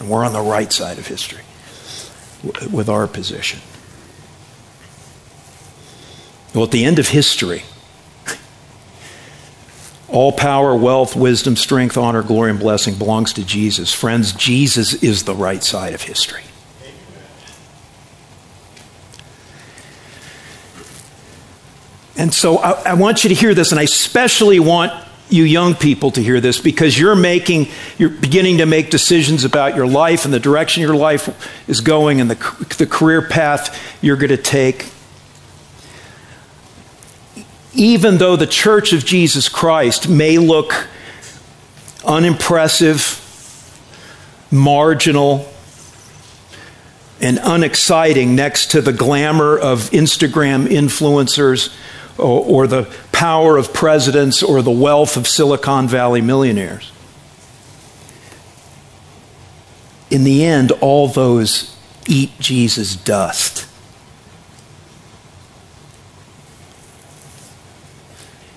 And 0.00 0.10
we're 0.10 0.24
on 0.24 0.32
the 0.32 0.40
right 0.40 0.72
side 0.72 0.98
of 0.98 1.06
history 1.06 1.42
with 2.72 2.88
our 2.88 3.06
position. 3.06 3.60
Well, 6.52 6.64
at 6.64 6.72
the 6.72 6.84
end 6.84 6.98
of 6.98 7.06
history, 7.06 7.62
all 10.08 10.32
power, 10.32 10.74
wealth, 10.74 11.14
wisdom, 11.14 11.54
strength, 11.54 11.96
honor, 11.96 12.24
glory, 12.24 12.50
and 12.50 12.58
blessing 12.58 12.96
belongs 12.96 13.32
to 13.34 13.44
Jesus. 13.44 13.94
Friends, 13.94 14.32
Jesus 14.32 15.04
is 15.04 15.22
the 15.22 15.36
right 15.36 15.62
side 15.62 15.94
of 15.94 16.02
history. 16.02 16.42
And 22.16 22.32
so 22.32 22.58
I, 22.58 22.90
I, 22.90 22.94
want 22.94 23.24
you 23.24 23.28
to 23.28 23.34
hear 23.34 23.54
this, 23.54 23.72
and 23.72 23.80
I 23.80 23.84
especially 23.84 24.60
want 24.60 24.92
you 25.28 25.42
young 25.42 25.74
people 25.74 26.10
to 26.12 26.22
hear 26.22 26.40
this 26.40 26.60
because 26.60 26.98
you're 26.98 27.16
making, 27.16 27.68
you're 27.98 28.10
beginning 28.10 28.58
to 28.58 28.66
make 28.66 28.90
decisions 28.90 29.44
about 29.44 29.74
your 29.74 29.86
life 29.86 30.24
and 30.24 30.32
the 30.32 30.38
direction 30.38 30.82
your 30.82 30.94
life 30.94 31.68
is 31.68 31.80
going 31.80 32.20
and 32.20 32.30
the, 32.30 32.66
the 32.78 32.86
career 32.86 33.20
path 33.22 33.80
you're 34.00 34.16
going 34.16 34.28
to 34.28 34.36
take. 34.36 34.90
Even 37.72 38.18
though 38.18 38.36
the 38.36 38.46
church 38.46 38.92
of 38.92 39.04
Jesus 39.04 39.48
Christ 39.48 40.08
may 40.08 40.38
look 40.38 40.86
unimpressive, 42.06 43.20
marginal, 44.52 45.48
and 47.20 47.40
unexciting 47.42 48.36
next 48.36 48.72
to 48.72 48.80
the 48.80 48.92
glamour 48.92 49.58
of 49.58 49.90
Instagram 49.90 50.66
influencers 50.66 51.74
or, 52.18 52.44
or 52.44 52.66
the 52.66 52.92
power 53.12 53.56
of 53.56 53.72
presidents 53.72 54.42
or 54.42 54.62
the 54.62 54.70
wealth 54.70 55.16
of 55.16 55.26
Silicon 55.26 55.88
Valley 55.88 56.20
millionaires. 56.20 56.90
In 60.10 60.24
the 60.24 60.44
end, 60.44 60.70
all 60.80 61.08
those 61.08 61.76
eat 62.06 62.30
Jesus' 62.38 62.96
dust. 62.96 63.66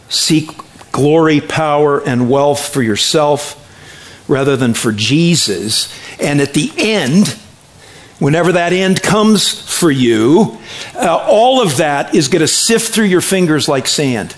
Seek 0.09 0.49
glory, 0.91 1.41
power, 1.41 1.99
and 2.05 2.29
wealth 2.29 2.73
for 2.73 2.81
yourself 2.81 3.63
rather 4.27 4.57
than 4.57 4.73
for 4.73 4.91
Jesus. 4.91 5.93
And 6.19 6.41
at 6.41 6.53
the 6.53 6.71
end, 6.77 7.37
Whenever 8.19 8.53
that 8.53 8.73
end 8.73 9.03
comes 9.03 9.47
for 9.47 9.91
you, 9.91 10.57
uh, 10.95 11.25
all 11.27 11.61
of 11.61 11.77
that 11.77 12.15
is 12.15 12.27
going 12.29 12.39
to 12.41 12.47
sift 12.47 12.93
through 12.93 13.05
your 13.05 13.21
fingers 13.21 13.67
like 13.67 13.87
sand. 13.87 14.35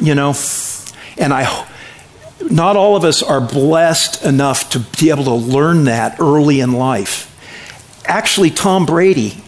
You 0.00 0.14
know, 0.14 0.34
and 1.18 1.32
I, 1.32 1.66
not 2.48 2.76
all 2.76 2.94
of 2.94 3.04
us 3.04 3.22
are 3.22 3.40
blessed 3.40 4.24
enough 4.24 4.70
to 4.70 4.78
be 5.00 5.10
able 5.10 5.24
to 5.24 5.34
learn 5.34 5.84
that 5.84 6.20
early 6.20 6.60
in 6.60 6.72
life. 6.72 7.28
Actually, 8.04 8.50
Tom 8.50 8.86
Brady 8.86 9.42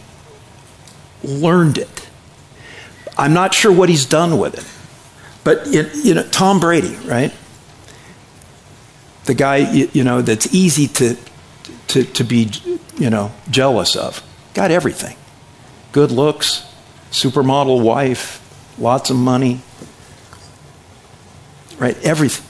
learned 1.23 1.77
it. 1.77 2.07
I'm 3.17 3.33
not 3.33 3.53
sure 3.53 3.71
what 3.71 3.87
he's 3.87 4.05
done 4.05 4.37
with 4.37 4.55
it, 4.55 5.43
but 5.45 5.67
you 6.05 6.13
know, 6.13 6.23
Tom 6.23 6.59
Brady, 6.59 6.95
right? 7.05 7.33
The 9.25 9.33
guy 9.33 9.57
you 9.57 10.03
know 10.03 10.21
that's 10.21 10.53
easy 10.53 10.87
to 10.87 11.17
to, 11.87 12.03
to 12.03 12.23
be 12.23 12.49
you 12.97 13.09
know 13.09 13.31
jealous 13.49 13.95
of. 13.95 14.23
Got 14.53 14.71
everything. 14.71 15.17
Good 15.91 16.11
looks 16.11 16.65
supermodel 17.11 17.81
wife 17.81 18.41
lots 18.77 19.09
of 19.09 19.17
money. 19.17 19.61
Right? 21.77 21.97
Everything 22.03 22.45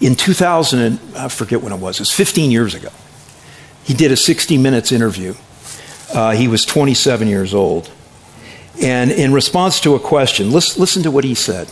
in 0.00 0.14
2000 0.14 0.98
i 1.14 1.28
forget 1.28 1.60
when 1.60 1.74
it 1.74 1.76
was 1.78 1.96
it 1.96 2.00
was 2.00 2.10
15 2.10 2.50
years 2.50 2.74
ago 2.74 2.88
he 3.84 3.94
did 3.94 4.12
a 4.12 4.16
60 4.16 4.58
minutes 4.58 4.92
interview. 4.92 5.34
Uh, 6.12 6.32
he 6.32 6.48
was 6.48 6.64
27 6.64 7.28
years 7.28 7.54
old. 7.54 7.90
And 8.80 9.10
in 9.10 9.32
response 9.32 9.80
to 9.80 9.94
a 9.94 10.00
question 10.00 10.52
listen, 10.52 10.80
listen 10.80 11.02
to 11.02 11.10
what 11.10 11.24
he 11.24 11.34
said 11.34 11.70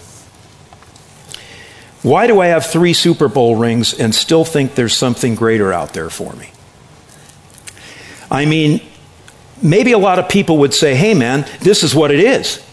why 2.03 2.27
do 2.27 2.41
I 2.41 2.47
have 2.47 2.67
three 2.67 2.93
Super 2.93 3.29
Bowl 3.29 3.57
rings 3.57 3.93
and 3.93 4.15
still 4.15 4.45
think 4.45 4.75
there's 4.75 4.97
something 4.97 5.35
greater 5.35 5.73
out 5.73 5.95
there 5.95 6.11
for 6.11 6.33
me? 6.35 6.51
I 8.31 8.45
mean, 8.45 8.81
maybe 9.63 9.93
a 9.93 9.99
lot 9.99 10.19
of 10.19 10.29
people 10.29 10.59
would 10.59 10.75
say, 10.75 10.95
hey 10.95 11.15
man, 11.15 11.47
this 11.61 11.83
is 11.83 11.95
what 11.95 12.11
it 12.11 12.21
is. 12.21 12.65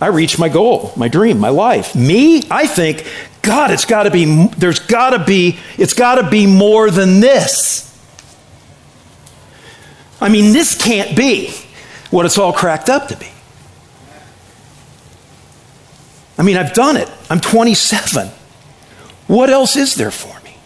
I 0.00 0.08
reached 0.08 0.38
my 0.38 0.48
goal, 0.48 0.92
my 0.96 1.08
dream, 1.08 1.38
my 1.38 1.48
life. 1.48 1.94
Me, 1.94 2.42
I 2.50 2.66
think, 2.66 3.10
God, 3.42 3.70
it's 3.70 3.84
got 3.84 4.04
to 4.04 4.10
be, 4.10 4.48
there's 4.58 4.80
got 4.80 5.10
to 5.10 5.24
be, 5.24 5.58
it's 5.78 5.94
got 5.94 6.16
to 6.16 6.28
be 6.28 6.46
more 6.46 6.90
than 6.90 7.20
this. 7.20 7.82
I 10.20 10.28
mean, 10.28 10.52
this 10.52 10.74
can't 10.80 11.16
be 11.16 11.52
what 12.10 12.26
it's 12.26 12.38
all 12.38 12.52
cracked 12.52 12.88
up 12.88 13.08
to 13.08 13.16
be. 13.16 13.28
I 16.36 16.42
mean, 16.42 16.56
I've 16.56 16.74
done 16.74 16.96
it. 16.96 17.10
I'm 17.30 17.40
27. 17.40 18.28
What 19.26 19.50
else 19.50 19.76
is 19.76 19.94
there 19.94 20.10
for 20.10 20.38
me? 20.44 20.56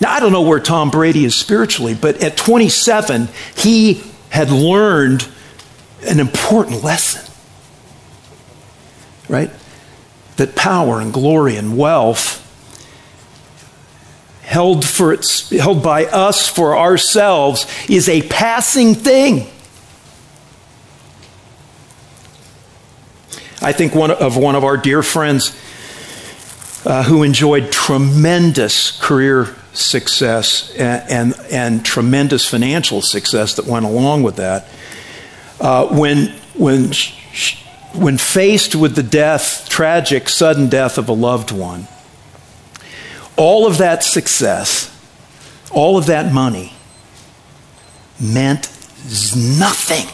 Now, 0.00 0.12
I 0.12 0.20
don't 0.20 0.32
know 0.32 0.42
where 0.42 0.60
Tom 0.60 0.90
Brady 0.90 1.24
is 1.24 1.34
spiritually, 1.34 1.94
but 1.94 2.22
at 2.22 2.36
27, 2.36 3.28
he 3.56 4.02
had 4.30 4.50
learned 4.50 5.28
an 6.06 6.20
important 6.20 6.82
lesson. 6.82 7.22
Right? 9.28 9.50
That 10.36 10.56
power 10.56 11.00
and 11.00 11.12
glory 11.12 11.56
and 11.56 11.78
wealth 11.78 12.40
held 14.42 14.84
for 14.84 15.12
its, 15.12 15.48
held 15.50 15.82
by 15.82 16.04
us 16.06 16.48
for 16.48 16.76
ourselves 16.76 17.66
is 17.88 18.08
a 18.08 18.22
passing 18.28 18.94
thing. 18.94 19.46
I 23.62 23.72
think 23.72 23.94
one 23.94 24.10
of 24.10 24.36
one 24.36 24.56
of 24.56 24.64
our 24.64 24.76
dear 24.76 25.02
friends 25.02 25.56
uh, 26.84 27.04
who 27.04 27.22
enjoyed 27.22 27.70
tremendous 27.70 28.90
career 29.00 29.54
success 29.72 30.74
and, 30.74 31.08
and, 31.08 31.46
and, 31.50 31.84
tremendous 31.84 32.44
financial 32.44 33.00
success 33.00 33.54
that 33.56 33.66
went 33.66 33.84
along 33.86 34.22
with 34.22 34.36
that. 34.36 34.66
Uh, 35.60 35.86
when, 35.86 36.28
when, 36.54 36.90
when 37.94 38.18
faced 38.18 38.74
with 38.74 38.96
the 38.96 39.02
death, 39.02 39.68
tragic, 39.68 40.28
sudden 40.28 40.68
death 40.68 40.98
of 40.98 41.08
a 41.08 41.12
loved 41.12 41.52
one, 41.52 41.86
all 43.36 43.66
of 43.66 43.78
that 43.78 44.02
success, 44.02 44.90
all 45.70 45.96
of 45.96 46.06
that 46.06 46.32
money 46.34 46.72
meant 48.20 48.68
nothing. 49.34 50.06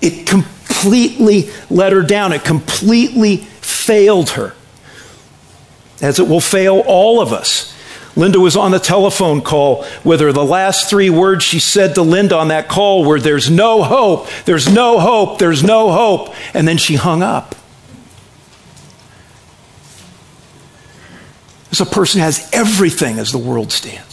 It 0.00 0.26
completely 0.26 0.57
completely 0.78 1.50
let 1.70 1.92
her 1.92 2.02
down. 2.02 2.32
It 2.32 2.44
completely 2.44 3.38
failed 3.38 4.30
her, 4.30 4.54
as 6.00 6.18
it 6.18 6.28
will 6.28 6.40
fail 6.40 6.82
all 6.86 7.20
of 7.20 7.32
us. 7.32 7.74
Linda 8.16 8.40
was 8.40 8.56
on 8.56 8.72
the 8.72 8.80
telephone 8.80 9.42
call 9.42 9.84
with 10.02 10.20
her. 10.20 10.32
The 10.32 10.44
last 10.44 10.90
three 10.90 11.08
words 11.08 11.44
she 11.44 11.60
said 11.60 11.94
to 11.94 12.02
Linda 12.02 12.36
on 12.36 12.48
that 12.48 12.68
call 12.68 13.04
were, 13.04 13.20
There's 13.20 13.48
no 13.48 13.82
hope, 13.82 14.28
there's 14.44 14.72
no 14.72 14.98
hope, 14.98 15.38
there's 15.38 15.62
no 15.62 15.92
hope. 15.92 16.34
And 16.52 16.66
then 16.66 16.78
she 16.78 16.96
hung 16.96 17.22
up. 17.22 17.54
This 21.70 21.80
a 21.80 21.86
person 21.86 22.20
has 22.20 22.48
everything 22.52 23.18
as 23.18 23.30
the 23.30 23.38
world 23.38 23.70
stands. 23.70 24.07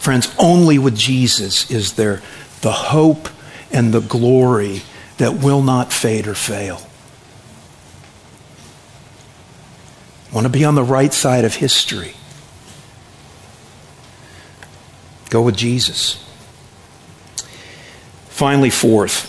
Friends, 0.00 0.34
only 0.38 0.78
with 0.78 0.96
Jesus 0.96 1.70
is 1.70 1.92
there 1.92 2.22
the 2.62 2.72
hope 2.72 3.28
and 3.70 3.92
the 3.92 4.00
glory 4.00 4.80
that 5.18 5.34
will 5.34 5.62
not 5.62 5.92
fade 5.92 6.26
or 6.26 6.34
fail. 6.34 6.80
Want 10.32 10.46
to 10.46 10.48
be 10.50 10.64
on 10.64 10.74
the 10.74 10.82
right 10.82 11.12
side 11.12 11.44
of 11.44 11.54
history? 11.54 12.14
Go 15.28 15.42
with 15.42 15.56
Jesus. 15.56 16.24
Finally, 18.30 18.70
fourth, 18.70 19.28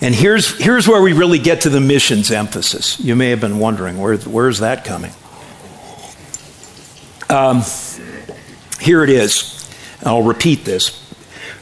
and 0.00 0.12
here's, 0.12 0.58
here's 0.58 0.88
where 0.88 1.00
we 1.00 1.12
really 1.12 1.38
get 1.38 1.60
to 1.62 1.70
the 1.70 1.80
missions 1.80 2.32
emphasis. 2.32 2.98
You 2.98 3.14
may 3.14 3.30
have 3.30 3.40
been 3.40 3.60
wondering, 3.60 3.96
where, 3.98 4.16
where's 4.16 4.58
that 4.58 4.84
coming? 4.84 5.12
Um, 7.30 7.62
here 8.80 9.04
it 9.04 9.10
is. 9.10 9.63
I'll 10.04 10.22
repeat 10.22 10.64
this. 10.64 11.00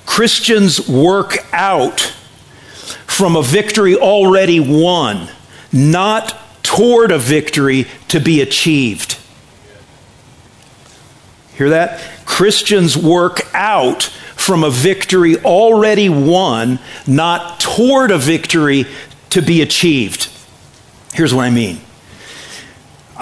Christians 0.05 0.89
work 0.89 1.39
out 1.53 2.01
from 3.07 3.37
a 3.37 3.43
victory 3.43 3.97
already 3.97 4.59
won, 4.59 5.29
not 5.73 6.39
toward 6.63 7.13
a 7.13 7.19
victory 7.19 7.87
to 8.09 8.21
be 8.21 8.41
achieved. 8.41 9.19
Hear 11.55 11.71
that? 11.71 12.01
Christians 12.25 12.97
work 12.97 13.43
out 13.55 14.05
from 14.35 14.65
a 14.65 14.71
victory 14.71 15.37
already 15.37 16.09
won, 16.09 16.79
not 17.07 17.61
toward 17.61 18.11
a 18.11 18.19
victory 18.19 18.87
to 19.31 19.43
be 19.43 19.63
achieved. 19.63 20.29
Here's 21.13 21.33
what 21.33 21.45
I 21.45 21.51
mean. 21.51 21.81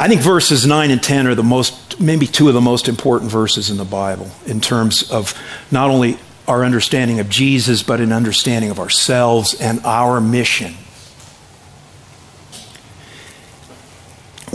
I 0.01 0.09
think 0.09 0.23
verses 0.23 0.65
9 0.65 0.91
and 0.91 1.03
10 1.03 1.27
are 1.27 1.35
the 1.35 1.43
most, 1.43 2.01
maybe 2.01 2.27
two 2.27 2.49
of 2.49 2.55
the 2.55 2.61
most 2.63 2.89
important 2.89 3.31
verses 3.31 3.69
in 3.69 3.77
the 3.77 3.85
Bible 3.85 4.31
in 4.47 4.63
terms 4.63 5.11
of 5.11 5.39
not 5.71 5.91
only 5.91 6.19
our 6.49 6.65
understanding 6.65 7.21
of 7.21 7.29
Jesus, 7.29 7.83
but 7.83 8.01
an 8.01 8.11
understanding 8.11 8.71
of 8.71 8.81
ourselves 8.81 9.61
and 9.61 9.79
our 9.85 10.19
mission. 10.19 10.75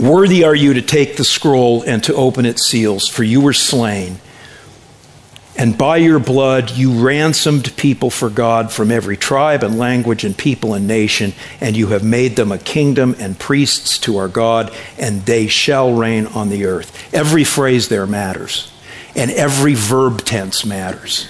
Worthy 0.00 0.42
are 0.42 0.52
you 0.52 0.74
to 0.74 0.82
take 0.82 1.16
the 1.16 1.22
scroll 1.22 1.82
and 1.82 2.02
to 2.02 2.14
open 2.16 2.44
its 2.44 2.68
seals, 2.68 3.06
for 3.06 3.22
you 3.22 3.40
were 3.40 3.52
slain. 3.52 4.18
And 5.58 5.78
by 5.78 5.96
your 5.96 6.18
blood 6.18 6.72
you 6.72 7.04
ransomed 7.04 7.74
people 7.76 8.10
for 8.10 8.28
God 8.28 8.72
from 8.72 8.90
every 8.90 9.16
tribe 9.16 9.62
and 9.62 9.78
language 9.78 10.22
and 10.22 10.36
people 10.36 10.74
and 10.74 10.86
nation, 10.86 11.32
and 11.60 11.74
you 11.74 11.88
have 11.88 12.04
made 12.04 12.36
them 12.36 12.52
a 12.52 12.58
kingdom 12.58 13.16
and 13.18 13.38
priests 13.38 13.98
to 14.00 14.18
our 14.18 14.28
God, 14.28 14.70
and 14.98 15.24
they 15.24 15.46
shall 15.46 15.94
reign 15.94 16.26
on 16.26 16.50
the 16.50 16.66
earth. 16.66 17.14
Every 17.14 17.44
phrase 17.44 17.88
there 17.88 18.06
matters, 18.06 18.70
and 19.14 19.30
every 19.30 19.74
verb 19.74 20.24
tense 20.24 20.64
matters. 20.66 21.26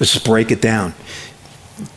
Let's 0.00 0.14
just 0.14 0.24
break 0.24 0.50
it 0.50 0.60
down. 0.60 0.94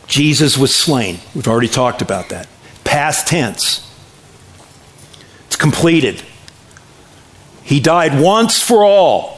Jesus 0.06 0.56
was 0.56 0.72
slain. 0.72 1.18
We've 1.34 1.48
already 1.48 1.66
talked 1.66 2.02
about 2.02 2.28
that. 2.28 2.46
Past 2.84 3.26
tense. 3.26 3.82
It's 5.48 5.56
completed. 5.56 6.22
He 7.64 7.80
died 7.80 8.20
once 8.20 8.62
for 8.62 8.84
all. 8.84 9.35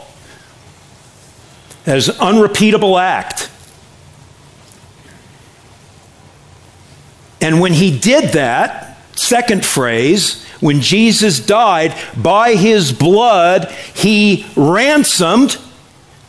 That 1.84 1.96
is 1.96 2.08
an 2.08 2.16
unrepeatable 2.20 2.98
act. 2.98 3.50
And 7.40 7.60
when 7.60 7.72
he 7.72 7.96
did 7.96 8.32
that, 8.32 8.98
second 9.16 9.64
phrase, 9.64 10.44
when 10.60 10.80
Jesus 10.80 11.38
died, 11.38 11.94
by 12.16 12.54
his 12.54 12.92
blood, 12.92 13.70
he 13.94 14.44
ransomed, 14.56 15.56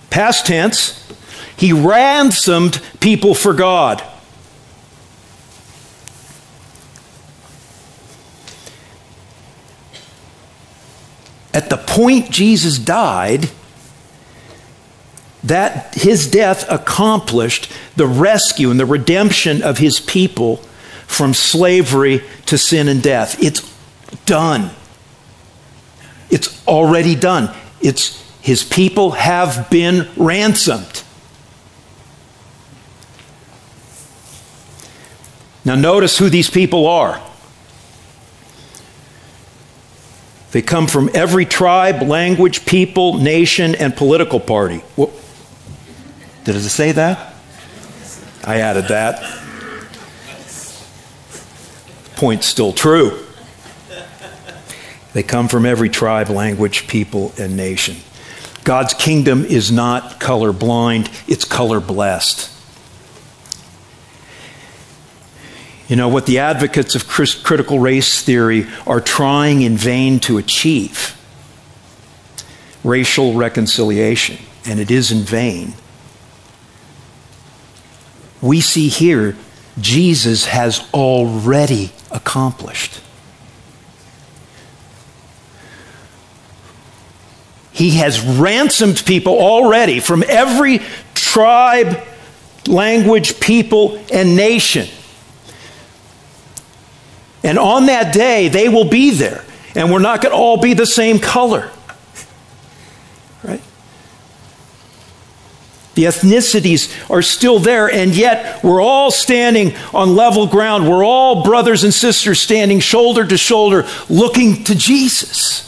past 0.09 0.45
tense, 0.45 0.95
he 1.57 1.73
ransomed 1.73 2.81
people 2.99 3.33
for 3.33 3.53
God. 3.53 4.03
At 11.53 11.69
the 11.69 11.77
point 11.77 12.29
Jesus 12.29 12.77
died, 12.77 13.49
that 15.43 15.95
his 15.95 16.29
death 16.29 16.69
accomplished 16.69 17.71
the 17.95 18.07
rescue 18.07 18.71
and 18.71 18.79
the 18.79 18.85
redemption 18.85 19.61
of 19.61 19.77
his 19.77 19.99
people 19.99 20.57
from 21.07 21.33
slavery 21.33 22.23
to 22.45 22.57
sin 22.57 22.87
and 22.87 23.01
death. 23.01 23.41
It's 23.41 23.73
done. 24.25 24.71
It's 26.29 26.65
already 26.67 27.15
done. 27.15 27.55
It's 27.81 28.23
his 28.41 28.63
people 28.63 29.11
have 29.11 29.69
been 29.69 30.07
ransomed. 30.15 31.03
Now, 35.65 35.75
notice 35.75 36.17
who 36.17 36.29
these 36.29 36.49
people 36.49 36.87
are. 36.87 37.21
They 40.51 40.61
come 40.61 40.87
from 40.87 41.09
every 41.13 41.45
tribe, 41.45 42.01
language, 42.01 42.65
people, 42.65 43.19
nation, 43.19 43.75
and 43.75 43.95
political 43.95 44.39
party. 44.39 44.81
Well, 44.95 45.11
did 46.43 46.55
it 46.55 46.61
say 46.61 46.91
that? 46.93 47.33
I 48.43 48.59
added 48.61 48.87
that. 48.87 49.21
Point 52.15 52.43
still 52.43 52.73
true. 52.73 53.25
They 55.13 55.23
come 55.23 55.47
from 55.47 55.65
every 55.65 55.89
tribe, 55.89 56.29
language, 56.29 56.87
people, 56.87 57.33
and 57.37 57.57
nation. 57.57 57.97
God's 58.63 58.93
kingdom 58.93 59.45
is 59.45 59.71
not 59.71 60.19
color 60.19 60.53
blind, 60.53 61.09
it's 61.27 61.45
color 61.45 61.79
blessed. 61.79 62.51
You 65.87 65.95
know, 65.95 66.07
what 66.07 66.27
the 66.27 66.37
advocates 66.37 66.93
of 66.93 67.07
critical 67.07 67.79
race 67.79 68.21
theory 68.21 68.67
are 68.85 69.01
trying 69.01 69.63
in 69.63 69.75
vain 69.75 70.19
to 70.21 70.37
achieve 70.37 71.15
racial 72.83 73.33
reconciliation, 73.33 74.37
and 74.65 74.79
it 74.79 74.91
is 74.91 75.11
in 75.11 75.23
vain. 75.23 75.73
We 78.41 78.61
see 78.61 78.87
here 78.87 79.35
Jesus 79.79 80.45
has 80.45 80.87
already 80.93 81.91
accomplished. 82.11 83.01
He 87.71 87.91
has 87.91 88.19
ransomed 88.19 89.05
people 89.05 89.39
already 89.39 90.01
from 90.01 90.23
every 90.27 90.81
tribe, 91.13 92.03
language, 92.67 93.39
people, 93.39 94.03
and 94.11 94.35
nation. 94.35 94.87
And 97.41 97.57
on 97.57 97.85
that 97.85 98.13
day, 98.13 98.49
they 98.49 98.67
will 98.67 98.89
be 98.89 99.11
there. 99.11 99.45
And 99.75 99.91
we're 99.91 99.99
not 99.99 100.21
going 100.21 100.33
to 100.33 100.37
all 100.37 100.57
be 100.57 100.73
the 100.73 100.85
same 100.85 101.19
color. 101.19 101.71
Right? 103.43 103.61
The 105.99 106.05
ethnicities 106.05 106.89
are 107.11 107.21
still 107.21 107.59
there, 107.59 107.91
and 107.91 108.15
yet 108.15 108.63
we're 108.63 108.79
all 108.79 109.11
standing 109.11 109.75
on 109.93 110.15
level 110.15 110.47
ground. 110.47 110.89
We're 110.89 111.03
all 111.03 111.43
brothers 111.43 111.83
and 111.83 111.93
sisters 111.93 112.39
standing 112.39 112.79
shoulder 112.79 113.27
to 113.27 113.37
shoulder 113.37 113.85
looking 114.07 114.63
to 114.63 114.75
Jesus. 114.75 115.65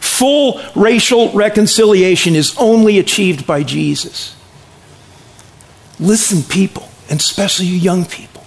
Full 0.00 0.58
racial 0.74 1.32
reconciliation 1.32 2.34
is 2.34 2.56
only 2.56 2.98
achieved 2.98 3.46
by 3.46 3.62
Jesus. 3.62 4.34
Listen, 6.00 6.42
people, 6.44 6.88
and 7.10 7.20
especially 7.20 7.66
you 7.66 7.76
young 7.76 8.06
people 8.06 8.42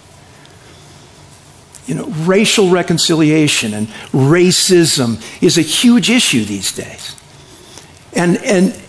you 1.85 1.93
know, 1.93 2.07
racial 2.25 2.69
reconciliation 2.69 3.75
and 3.75 3.87
racism 4.11 5.21
is 5.41 5.57
a 5.57 5.61
huge 5.61 6.09
issue 6.09 6.43
these 6.43 6.73
days. 6.73 7.15
And, 8.13 8.37
and, 8.43 8.81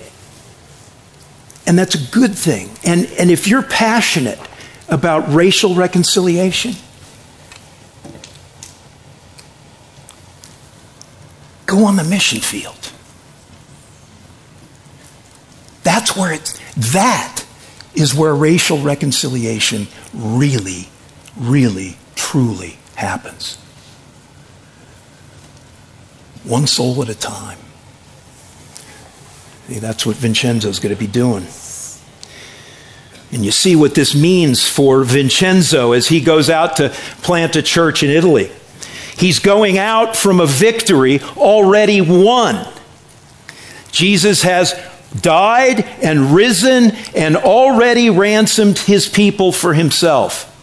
and 1.69 1.79
that's 1.79 1.95
a 1.95 2.11
good 2.11 2.35
thing. 2.35 2.71
And, 2.83 3.05
and 3.19 3.31
if 3.31 3.47
you're 3.47 3.62
passionate 3.62 4.39
about 4.89 5.31
racial 5.33 5.75
reconciliation, 5.75 6.73
go 11.66 11.85
on 11.85 11.97
the 11.97 12.05
mission 12.05 12.41
field. 12.41 12.91
That's 15.83 16.16
where 16.16 16.33
it's, 16.33 16.59
That 16.93 17.45
is 17.95 18.14
where 18.14 18.35
racial 18.35 18.79
reconciliation 18.79 19.89
really, 20.14 20.89
really, 21.37 21.99
truly 22.14 22.79
happens. 22.95 23.57
One 26.45 26.66
soul 26.66 27.03
at 27.03 27.11
a 27.11 27.14
time. 27.14 27.59
That's 29.69 30.07
what 30.07 30.16
Vincenzo's 30.16 30.79
going 30.79 30.95
to 30.95 30.99
be 30.99 31.07
doing. 31.07 31.47
And 33.31 33.45
you 33.45 33.51
see 33.51 33.77
what 33.77 33.95
this 33.95 34.14
means 34.14 34.66
for 34.66 35.05
Vincenzo 35.05 35.93
as 35.93 36.09
he 36.09 36.21
goes 36.21 36.49
out 36.49 36.77
to 36.77 36.89
plant 37.23 37.57
a 37.57 37.62
church 37.62 38.03
in 38.03 38.11
Italy. 38.11 38.51
He's 39.16 39.39
going 39.39 39.77
out 39.77 40.16
from 40.16 40.41
a 40.41 40.47
victory 40.47 41.21
already 41.37 42.01
won. 42.01 42.66
Jesus 43.91 44.43
has 44.43 44.75
died 45.21 45.81
and 46.03 46.35
risen 46.35 46.93
and 47.14 47.37
already 47.37 48.09
ransomed 48.11 48.79
his 48.79 49.09
people 49.09 49.53
for 49.53 49.75
himself. 49.75 50.55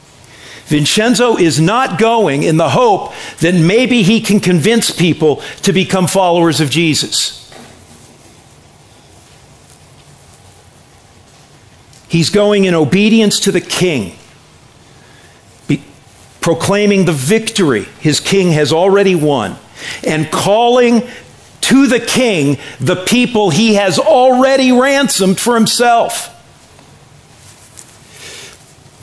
Vincenzo 0.67 1.37
is 1.37 1.59
not 1.59 1.99
going 1.99 2.41
in 2.41 2.57
the 2.57 2.69
hope 2.69 3.13
that 3.41 3.53
maybe 3.53 4.01
he 4.01 4.21
can 4.21 4.39
convince 4.39 4.89
people 4.89 5.43
to 5.61 5.71
become 5.71 6.07
followers 6.07 6.59
of 6.59 6.71
Jesus. 6.71 7.44
He's 12.15 12.29
going 12.29 12.63
in 12.63 12.73
obedience 12.73 13.41
to 13.41 13.51
the 13.51 13.59
king, 13.59 14.15
be, 15.67 15.83
proclaiming 16.39 17.03
the 17.03 17.11
victory 17.11 17.87
his 17.99 18.21
king 18.21 18.53
has 18.53 18.71
already 18.71 19.15
won, 19.15 19.57
and 20.01 20.31
calling 20.31 21.03
to 21.59 21.87
the 21.87 21.99
king 21.99 22.57
the 22.79 22.95
people 22.95 23.49
he 23.49 23.73
has 23.73 23.99
already 23.99 24.71
ransomed 24.71 25.41
for 25.41 25.55
himself. 25.55 26.31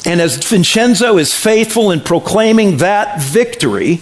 And 0.06 0.18
as 0.18 0.42
Vincenzo 0.42 1.18
is 1.18 1.34
faithful 1.34 1.90
in 1.90 2.00
proclaiming 2.00 2.78
that 2.78 3.20
victory, 3.20 4.00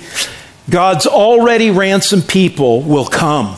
God's 0.70 1.08
already 1.08 1.72
ransomed 1.72 2.28
people 2.28 2.82
will 2.82 3.06
come. 3.06 3.56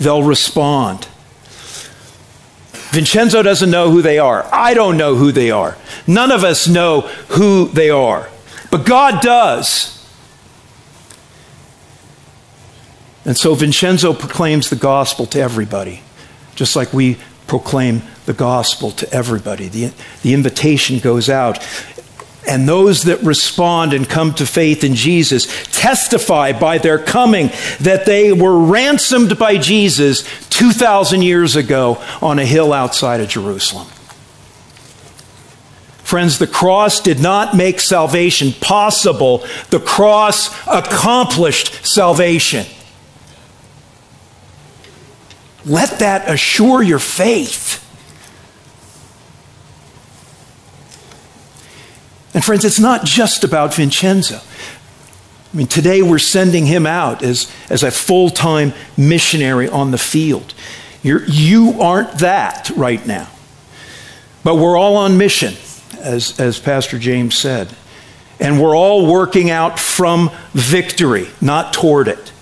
They'll 0.00 0.24
respond. 0.24 1.06
Vincenzo 2.94 3.42
doesn't 3.42 3.70
know 3.70 3.90
who 3.90 4.02
they 4.02 4.18
are. 4.18 4.48
I 4.52 4.74
don't 4.74 4.96
know 4.96 5.16
who 5.16 5.32
they 5.32 5.50
are. 5.50 5.76
None 6.06 6.30
of 6.30 6.44
us 6.44 6.68
know 6.68 7.02
who 7.28 7.68
they 7.68 7.90
are. 7.90 8.28
But 8.70 8.86
God 8.86 9.20
does. 9.20 9.90
And 13.24 13.36
so 13.36 13.54
Vincenzo 13.54 14.12
proclaims 14.12 14.70
the 14.70 14.76
gospel 14.76 15.26
to 15.26 15.40
everybody, 15.40 16.02
just 16.54 16.76
like 16.76 16.92
we 16.92 17.16
proclaim 17.46 18.02
the 18.26 18.32
gospel 18.32 18.90
to 18.92 19.12
everybody. 19.12 19.68
The, 19.68 19.92
the 20.22 20.34
invitation 20.34 20.98
goes 20.98 21.28
out. 21.28 21.58
And 22.46 22.68
those 22.68 23.04
that 23.04 23.22
respond 23.22 23.92
and 23.92 24.08
come 24.08 24.34
to 24.34 24.46
faith 24.46 24.84
in 24.84 24.94
Jesus 24.94 25.46
testify 25.72 26.52
by 26.52 26.78
their 26.78 26.98
coming 26.98 27.50
that 27.80 28.06
they 28.06 28.32
were 28.32 28.58
ransomed 28.58 29.38
by 29.38 29.58
Jesus 29.58 30.24
2,000 30.50 31.22
years 31.22 31.56
ago 31.56 32.02
on 32.20 32.38
a 32.38 32.44
hill 32.44 32.72
outside 32.72 33.20
of 33.20 33.28
Jerusalem. 33.28 33.86
Friends, 36.02 36.38
the 36.38 36.46
cross 36.46 37.00
did 37.00 37.18
not 37.18 37.56
make 37.56 37.80
salvation 37.80 38.52
possible, 38.52 39.44
the 39.70 39.80
cross 39.80 40.54
accomplished 40.66 41.86
salvation. 41.86 42.66
Let 45.64 46.00
that 46.00 46.28
assure 46.28 46.82
your 46.82 46.98
faith. 46.98 47.83
And 52.34 52.44
friends, 52.44 52.64
it's 52.64 52.80
not 52.80 53.04
just 53.04 53.44
about 53.44 53.74
Vincenzo. 53.74 54.40
I 55.52 55.56
mean, 55.56 55.68
today 55.68 56.02
we're 56.02 56.18
sending 56.18 56.66
him 56.66 56.84
out 56.84 57.22
as, 57.22 57.50
as 57.70 57.84
a 57.84 57.92
full 57.92 58.28
time 58.28 58.72
missionary 58.96 59.68
on 59.68 59.92
the 59.92 59.98
field. 59.98 60.52
You're, 61.04 61.24
you 61.26 61.80
aren't 61.80 62.18
that 62.18 62.70
right 62.70 63.04
now. 63.06 63.28
But 64.42 64.56
we're 64.56 64.76
all 64.76 64.96
on 64.96 65.16
mission, 65.16 65.54
as, 66.00 66.38
as 66.40 66.58
Pastor 66.58 66.98
James 66.98 67.36
said. 67.36 67.74
And 68.40 68.60
we're 68.60 68.76
all 68.76 69.06
working 69.06 69.48
out 69.48 69.78
from 69.78 70.30
victory, 70.52 71.28
not 71.40 71.72
toward 71.72 72.08
it. 72.08 72.32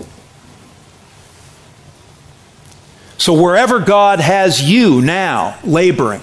So, 3.17 3.39
wherever 3.39 3.79
God 3.79 4.19
has 4.19 4.61
you 4.61 5.01
now 5.01 5.57
laboring, 5.63 6.21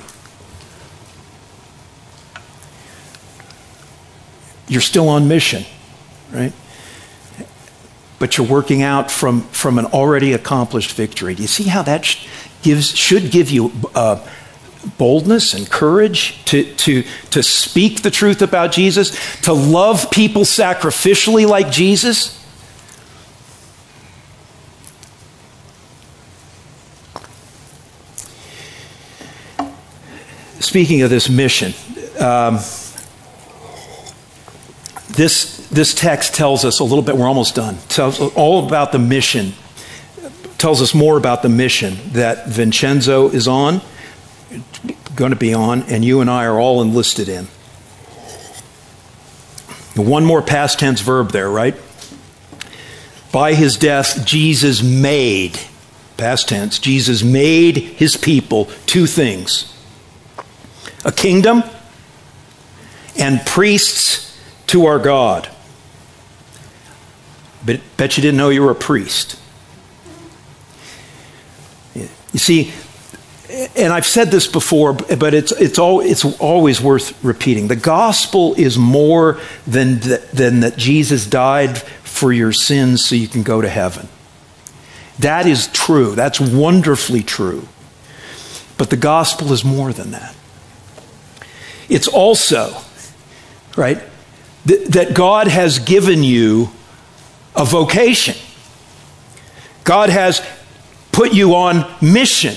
you're 4.71 4.81
still 4.81 5.09
on 5.09 5.27
mission, 5.27 5.65
right? 6.33 6.53
But 8.21 8.39
you're 8.39 8.47
working 8.47 8.83
out 8.83 9.11
from, 9.11 9.43
from 9.49 9.79
an 9.79 9.87
already 9.87 10.33
accomplished 10.33 10.93
victory. 10.93 11.35
Do 11.35 11.43
you 11.43 11.49
see 11.49 11.65
how 11.65 11.83
that 11.83 12.05
sh- 12.05 12.29
gives, 12.63 12.97
should 12.97 13.33
give 13.33 13.51
you 13.51 13.73
uh, 13.97 14.25
boldness 14.97 15.55
and 15.55 15.69
courage 15.69 16.43
to, 16.45 16.73
to, 16.77 17.03
to 17.31 17.43
speak 17.43 18.03
the 18.03 18.13
truth 18.13 18.43
about 18.43 18.71
Jesus, 18.71 19.41
to 19.41 19.53
love 19.53 20.09
people 20.13 20.43
sacrificially 20.43 21.49
like 21.49 21.73
Jesus? 21.73 22.37
Speaking 30.61 31.03
of 31.03 31.11
this 31.11 31.29
mission, 31.29 31.75
um, 32.21 32.61
this, 35.13 35.67
this 35.69 35.95
text 35.95 36.35
tells 36.35 36.65
us 36.65 36.81
a 36.81 36.85
little 36.85 37.03
bit, 37.03 37.17
we're 37.17 37.27
almost 37.27 37.55
done, 37.55 37.77
tells 37.89 38.21
all 38.35 38.67
about 38.67 38.93
the 38.93 38.99
mission, 38.99 39.53
tells 40.59 40.81
us 40.81 40.95
more 40.95 41.17
about 41.17 41.43
the 41.43 41.49
mission 41.49 41.97
that 42.13 42.49
Vincenzo 42.49 43.29
is 43.29 43.49
on, 43.49 43.81
going 45.17 45.31
to 45.31 45.37
be 45.37 45.53
on, 45.53 45.83
and 45.85 46.05
you 46.05 46.21
and 46.21 46.31
I 46.31 46.47
are 46.47 46.59
all 46.59 46.81
enlisted 46.81 47.29
in. 47.29 47.47
One 49.97 50.25
more 50.25 50.41
past 50.41 50.79
tense 50.79 51.01
verb 51.01 51.31
there, 51.33 51.51
right? 51.51 51.75
By 53.33 53.55
his 53.55 53.77
death, 53.77 54.25
Jesus 54.25 54.83
made, 54.83 55.59
past 56.17 56.49
tense, 56.49 56.79
Jesus 56.79 57.23
made 57.23 57.77
his 57.77 58.17
people 58.17 58.67
two 58.87 59.07
things 59.07 59.67
a 61.03 61.11
kingdom 61.11 61.63
and 63.19 63.41
priests 63.47 64.30
to 64.71 64.87
our 64.87 64.99
God. 64.99 65.49
But 67.65 67.81
bet 67.97 68.17
you 68.17 68.23
didn't 68.23 68.39
know 68.39 68.49
you 68.49 68.63
were 68.63 68.71
a 68.71 68.75
priest. 68.75 69.39
You 71.95 72.39
see, 72.39 72.73
and 73.77 73.93
I've 73.93 74.07
said 74.07 74.31
this 74.31 74.47
before, 74.47 74.93
but 74.93 75.35
it's, 75.35 75.51
it's, 75.53 75.79
all, 75.79 76.01
it's 76.01 76.25
always 76.39 76.81
worth 76.81 77.23
repeating. 77.25 77.67
The 77.67 77.77
gospel 77.77 78.55
is 78.55 78.79
more 78.79 79.41
than, 79.67 79.99
than 80.33 80.61
that 80.61 80.77
Jesus 80.77 81.27
died 81.27 81.79
for 81.79 82.33
your 82.33 82.53
sins 82.53 83.05
so 83.05 83.17
you 83.17 83.27
can 83.27 83.43
go 83.43 83.61
to 83.61 83.69
heaven. 83.69 84.09
That 85.19 85.47
is 85.47 85.67
true. 85.67 86.15
That's 86.15 86.41
wonderfully 86.41 87.23
true. 87.23 87.67
But 88.79 88.91
the 88.91 88.97
gospel 88.97 89.53
is 89.53 89.65
more 89.65 89.93
than 89.93 90.13
that. 90.13 90.35
It's 91.89 92.07
also, 92.07 92.77
right, 93.77 94.01
th- 94.67 94.89
that 94.89 95.15
God 95.15 95.49
has 95.49 95.79
given 95.79 96.23
you 96.23 96.71
a 97.55 97.65
vocation. 97.65 98.37
God 99.85 100.11
has 100.11 100.47
put 101.13 101.33
you 101.33 101.55
on 101.55 101.91
mission. 102.01 102.55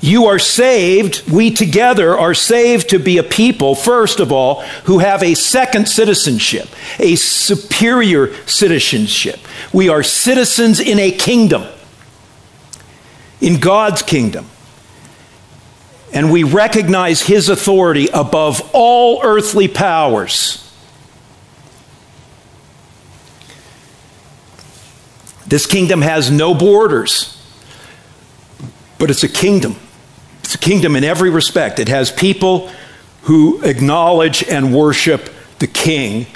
You 0.00 0.26
are 0.26 0.38
saved, 0.38 1.28
we 1.28 1.50
together 1.50 2.16
are 2.16 2.34
saved 2.34 2.90
to 2.90 3.00
be 3.00 3.18
a 3.18 3.24
people, 3.24 3.74
first 3.74 4.20
of 4.20 4.30
all, 4.30 4.62
who 4.84 4.98
have 4.98 5.24
a 5.24 5.34
second 5.34 5.88
citizenship, 5.88 6.68
a 7.00 7.16
superior 7.16 8.32
citizenship. 8.46 9.40
We 9.72 9.88
are 9.88 10.04
citizens 10.04 10.78
in 10.78 11.00
a 11.00 11.10
kingdom, 11.10 11.64
in 13.40 13.58
God's 13.58 14.02
kingdom 14.02 14.46
and 16.18 16.32
we 16.32 16.42
recognize 16.42 17.22
his 17.22 17.48
authority 17.48 18.08
above 18.12 18.70
all 18.72 19.20
earthly 19.22 19.68
powers. 19.68 20.68
This 25.46 25.64
kingdom 25.64 26.02
has 26.02 26.28
no 26.28 26.56
borders, 26.56 27.40
but 28.98 29.12
it's 29.12 29.22
a 29.22 29.28
kingdom. 29.28 29.76
It's 30.42 30.56
a 30.56 30.58
kingdom 30.58 30.96
in 30.96 31.04
every 31.04 31.30
respect. 31.30 31.78
It 31.78 31.86
has 31.86 32.10
people 32.10 32.68
who 33.22 33.62
acknowledge 33.62 34.42
and 34.42 34.74
worship 34.74 35.30
the 35.60 35.68
king 35.68 36.26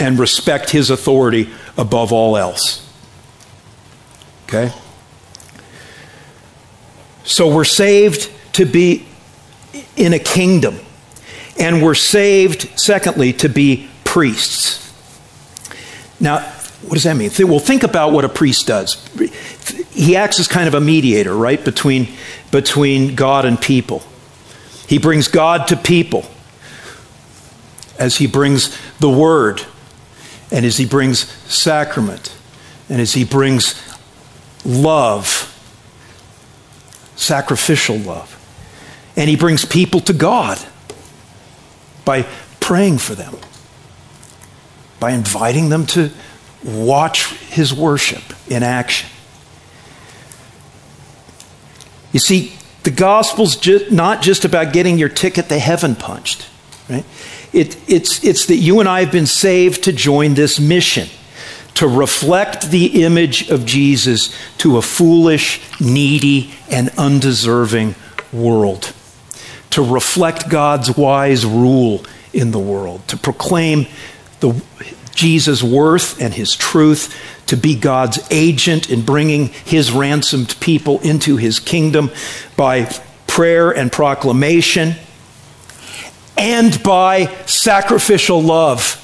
and 0.00 0.18
respect 0.18 0.70
his 0.70 0.88
authority 0.88 1.50
above 1.76 2.10
all 2.10 2.38
else. 2.38 2.90
Okay? 4.44 4.72
So 7.24 7.54
we're 7.54 7.64
saved 7.64 8.30
to 8.54 8.64
be 8.64 9.06
in 9.96 10.12
a 10.12 10.18
kingdom. 10.18 10.78
And 11.58 11.82
we're 11.82 11.94
saved, 11.94 12.68
secondly, 12.78 13.32
to 13.34 13.48
be 13.48 13.88
priests. 14.02 14.80
Now, 16.18 16.40
what 16.82 16.94
does 16.94 17.04
that 17.04 17.16
mean? 17.16 17.30
Well, 17.48 17.60
think 17.60 17.82
about 17.82 18.12
what 18.12 18.24
a 18.24 18.28
priest 18.28 18.66
does. 18.66 19.08
He 19.90 20.16
acts 20.16 20.38
as 20.40 20.48
kind 20.48 20.68
of 20.68 20.74
a 20.74 20.80
mediator, 20.80 21.34
right, 21.34 21.64
between, 21.64 22.08
between 22.50 23.14
God 23.14 23.44
and 23.44 23.60
people. 23.60 24.02
He 24.86 24.98
brings 24.98 25.28
God 25.28 25.68
to 25.68 25.76
people 25.76 26.26
as 27.98 28.16
he 28.16 28.26
brings 28.26 28.76
the 28.98 29.08
word, 29.08 29.62
and 30.50 30.66
as 30.66 30.76
he 30.76 30.84
brings 30.84 31.30
sacrament, 31.50 32.36
and 32.88 33.00
as 33.00 33.14
he 33.14 33.24
brings 33.24 33.80
love, 34.64 35.50
sacrificial 37.16 37.96
love. 37.96 38.33
And 39.16 39.28
he 39.28 39.36
brings 39.36 39.64
people 39.64 40.00
to 40.00 40.12
God 40.12 40.58
by 42.04 42.26
praying 42.60 42.98
for 42.98 43.14
them, 43.14 43.36
by 44.98 45.12
inviting 45.12 45.68
them 45.68 45.86
to 45.86 46.10
watch 46.64 47.32
his 47.34 47.72
worship 47.72 48.22
in 48.48 48.62
action. 48.62 49.08
You 52.12 52.20
see, 52.20 52.54
the 52.84 52.90
gospel's 52.90 53.56
ju- 53.56 53.86
not 53.90 54.22
just 54.22 54.44
about 54.44 54.72
getting 54.72 54.98
your 54.98 55.08
ticket 55.08 55.48
to 55.48 55.58
heaven 55.58 55.94
punched, 55.94 56.48
right? 56.88 57.04
It, 57.52 57.76
it's, 57.88 58.22
it's 58.24 58.46
that 58.46 58.56
you 58.56 58.80
and 58.80 58.88
I 58.88 59.00
have 59.00 59.12
been 59.12 59.26
saved 59.26 59.84
to 59.84 59.92
join 59.92 60.34
this 60.34 60.58
mission 60.58 61.08
to 61.74 61.88
reflect 61.88 62.70
the 62.70 63.02
image 63.02 63.50
of 63.50 63.66
Jesus 63.66 64.34
to 64.58 64.76
a 64.76 64.82
foolish, 64.82 65.60
needy, 65.80 66.54
and 66.70 66.90
undeserving 66.96 67.96
world, 68.32 68.93
to 69.74 69.82
reflect 69.82 70.48
God's 70.48 70.96
wise 70.96 71.44
rule 71.44 72.04
in 72.32 72.52
the 72.52 72.58
world, 72.60 73.06
to 73.08 73.16
proclaim 73.16 73.86
the, 74.38 74.62
Jesus' 75.14 75.64
worth 75.64 76.20
and 76.20 76.32
his 76.32 76.54
truth, 76.54 77.12
to 77.46 77.56
be 77.56 77.74
God's 77.74 78.20
agent 78.30 78.88
in 78.88 79.02
bringing 79.02 79.48
his 79.48 79.90
ransomed 79.90 80.54
people 80.60 81.00
into 81.00 81.36
his 81.36 81.58
kingdom 81.58 82.10
by 82.56 82.88
prayer 83.26 83.72
and 83.72 83.90
proclamation 83.90 84.94
and 86.38 86.80
by 86.84 87.26
sacrificial 87.46 88.40
love. 88.40 89.00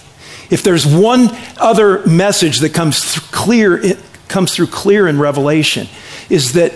If 0.51 0.63
there's 0.63 0.87
one 0.87 1.37
other 1.57 2.07
message 2.07 2.61
that 2.61 2.75
comes 2.75 3.19
clear, 3.31 3.83
comes 4.29 4.55
through 4.55 4.69
clear 4.69 5.09
in 5.09 5.19
Revelation, 5.19 5.89
is 6.29 6.53
that 6.53 6.73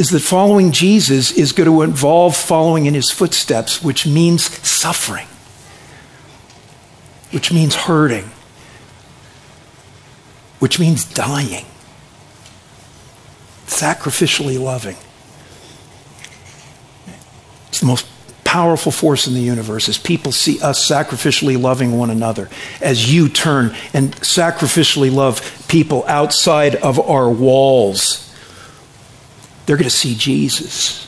is 0.00 0.08
that 0.08 0.20
following 0.20 0.72
Jesus 0.72 1.30
is 1.30 1.52
going 1.52 1.68
to 1.68 1.82
involve 1.82 2.34
following 2.34 2.86
in 2.86 2.94
his 2.94 3.10
footsteps, 3.10 3.84
which 3.84 4.06
means 4.06 4.44
suffering, 4.66 5.26
which 7.32 7.52
means 7.52 7.74
hurting, 7.74 8.24
which 10.58 10.80
means 10.80 11.04
dying, 11.04 11.66
sacrificially 13.66 14.58
loving. 14.58 14.96
It's 17.68 17.80
the 17.80 17.86
most 17.86 18.06
powerful 18.42 18.92
force 18.92 19.26
in 19.26 19.34
the 19.34 19.40
universe 19.40 19.86
as 19.86 19.98
people 19.98 20.32
see 20.32 20.58
us 20.62 20.88
sacrificially 20.90 21.60
loving 21.60 21.98
one 21.98 22.08
another, 22.08 22.48
as 22.80 23.12
you 23.12 23.28
turn 23.28 23.76
and 23.92 24.16
sacrificially 24.16 25.12
love 25.12 25.66
people 25.68 26.06
outside 26.06 26.74
of 26.76 26.98
our 26.98 27.28
walls, 27.28 28.29
they're 29.70 29.76
going 29.76 29.84
to 29.84 29.90
see 29.90 30.16
Jesus. 30.16 31.06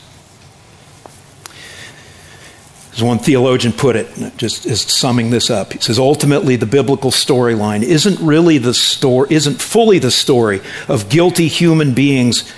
As 2.93 3.03
one 3.03 3.19
theologian 3.19 3.73
put 3.73 3.97
it, 3.97 4.37
just 4.37 4.89
summing 4.89 5.31
this 5.31 5.51
up, 5.51 5.73
he 5.73 5.81
says 5.81 5.99
ultimately 5.99 6.55
the 6.55 6.65
biblical 6.65 7.11
storyline 7.11 7.83
isn't 7.83 8.25
really 8.25 8.59
the 8.59 8.73
story, 8.73 9.35
isn't 9.35 9.61
fully 9.61 9.99
the 9.99 10.13
story 10.13 10.61
of 10.87 11.09
guilty 11.09 11.49
human 11.49 11.93
beings, 11.93 12.53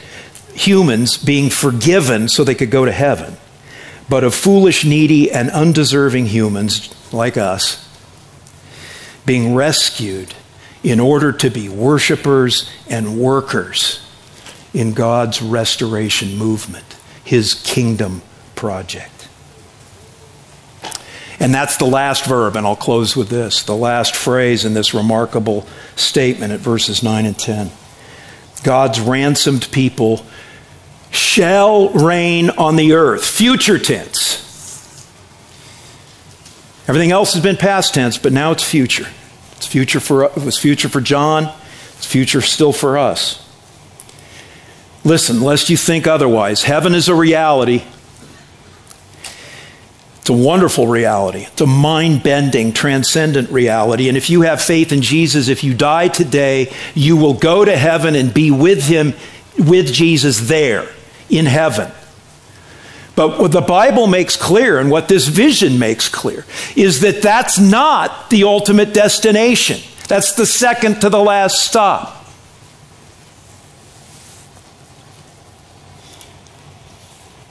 humans 0.52 1.16
being 1.16 1.48
forgiven 1.48 2.28
so 2.28 2.44
they 2.44 2.54
could 2.54 2.70
go 2.70 2.84
to 2.84 2.92
heaven 2.92 3.38
but 4.06 4.24
of 4.24 4.34
foolish, 4.34 4.84
needy, 4.84 5.32
and 5.32 5.48
undeserving 5.52 6.26
humans 6.26 6.94
like 7.14 7.38
us 7.38 7.80
being 9.24 9.54
rescued 9.54 10.34
in 10.82 11.00
order 11.00 11.32
to 11.32 11.48
be 11.48 11.70
worshipers 11.70 12.70
and 12.90 13.18
workers 13.18 14.03
in 14.74 14.92
God's 14.92 15.40
restoration 15.40 16.36
movement, 16.36 16.96
His 17.24 17.54
kingdom 17.54 18.20
project. 18.54 19.28
And 21.40 21.52
that's 21.52 21.76
the 21.76 21.84
last 21.84 22.26
verb, 22.26 22.56
and 22.56 22.66
I'll 22.66 22.76
close 22.76 23.16
with 23.16 23.28
this 23.28 23.62
the 23.62 23.76
last 23.76 24.14
phrase 24.16 24.64
in 24.64 24.74
this 24.74 24.94
remarkable 24.94 25.66
statement 25.96 26.52
at 26.52 26.60
verses 26.60 27.02
9 27.02 27.26
and 27.26 27.38
10. 27.38 27.70
God's 28.62 29.00
ransomed 29.00 29.70
people 29.70 30.24
shall 31.10 31.90
reign 31.90 32.50
on 32.50 32.76
the 32.76 32.94
earth. 32.94 33.24
Future 33.24 33.78
tense. 33.78 34.40
Everything 36.88 37.12
else 37.12 37.34
has 37.34 37.42
been 37.42 37.56
past 37.56 37.94
tense, 37.94 38.18
but 38.18 38.32
now 38.32 38.50
it's 38.50 38.64
future. 38.64 39.06
It's 39.56 39.66
future 39.66 40.00
for 40.00 40.24
it 40.24 40.36
was 40.36 40.58
future 40.58 40.88
for 40.88 41.00
John. 41.00 41.52
It's 41.96 42.06
future 42.06 42.40
still 42.40 42.72
for 42.72 42.98
us. 42.98 43.43
Listen, 45.04 45.42
lest 45.42 45.68
you 45.68 45.76
think 45.76 46.06
otherwise. 46.06 46.62
Heaven 46.62 46.94
is 46.94 47.08
a 47.08 47.14
reality. 47.14 47.84
It's 50.24 50.30
a 50.30 50.32
wonderful 50.32 50.86
reality. 50.86 51.40
It's 51.40 51.60
a 51.60 51.66
mind 51.66 52.22
bending, 52.22 52.72
transcendent 52.72 53.50
reality. 53.50 54.08
And 54.08 54.16
if 54.16 54.30
you 54.30 54.40
have 54.40 54.62
faith 54.62 54.90
in 54.90 55.02
Jesus, 55.02 55.48
if 55.48 55.62
you 55.62 55.74
die 55.74 56.08
today, 56.08 56.72
you 56.94 57.18
will 57.18 57.34
go 57.34 57.62
to 57.62 57.76
heaven 57.76 58.14
and 58.14 58.32
be 58.32 58.50
with 58.50 58.86
him, 58.86 59.12
with 59.58 59.92
Jesus 59.92 60.48
there 60.48 60.88
in 61.28 61.44
heaven. 61.44 61.92
But 63.16 63.38
what 63.38 63.52
the 63.52 63.60
Bible 63.60 64.06
makes 64.06 64.34
clear 64.34 64.78
and 64.78 64.90
what 64.90 65.08
this 65.08 65.28
vision 65.28 65.78
makes 65.78 66.08
clear 66.08 66.46
is 66.74 67.02
that 67.02 67.20
that's 67.20 67.58
not 67.58 68.30
the 68.30 68.44
ultimate 68.44 68.94
destination. 68.94 69.80
That's 70.08 70.34
the 70.34 70.46
second 70.46 71.02
to 71.02 71.10
the 71.10 71.20
last 71.20 71.58
stop. 71.58 72.13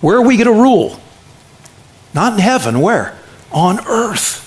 Where 0.04 0.18
are 0.18 0.22
we 0.22 0.36
going 0.36 0.54
to 0.54 0.62
rule? 0.62 1.00
Not 2.14 2.34
in 2.34 2.40
heaven, 2.40 2.82
where? 2.82 3.18
On 3.54 3.80
earth. 3.88 4.42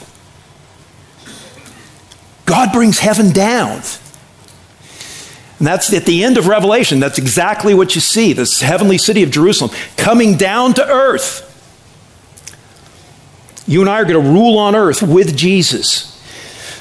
God 2.44 2.74
brings 2.74 2.98
heaven 2.98 3.30
down. 3.30 3.80
And 5.58 5.66
that's 5.66 5.90
at 5.94 6.04
the 6.04 6.24
end 6.24 6.36
of 6.36 6.46
Revelation. 6.46 7.00
That's 7.00 7.16
exactly 7.16 7.72
what 7.72 7.94
you 7.94 8.02
see 8.02 8.34
this 8.34 8.60
heavenly 8.60 8.98
city 8.98 9.22
of 9.22 9.30
Jerusalem 9.30 9.70
coming 9.96 10.36
down 10.36 10.74
to 10.74 10.86
earth. 10.86 11.44
You 13.66 13.80
and 13.80 13.88
I 13.88 13.94
are 13.94 14.04
going 14.04 14.22
to 14.22 14.30
rule 14.30 14.58
on 14.58 14.76
earth 14.76 15.02
with 15.02 15.38
Jesus. 15.38 16.12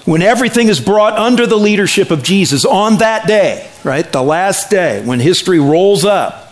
When 0.04 0.22
everything 0.22 0.68
is 0.68 0.82
brought 0.82 1.14
under 1.14 1.48
the 1.48 1.56
leadership 1.56 2.12
of 2.12 2.24
Jesus 2.24 2.66
on 2.66 2.98
that 2.98 3.26
day, 3.26 3.72
right? 3.86 4.12
The 4.12 4.22
last 4.22 4.70
day, 4.70 5.02
when 5.02 5.22
history 5.22 5.60
rolls 5.62 6.04
up, 6.04 6.45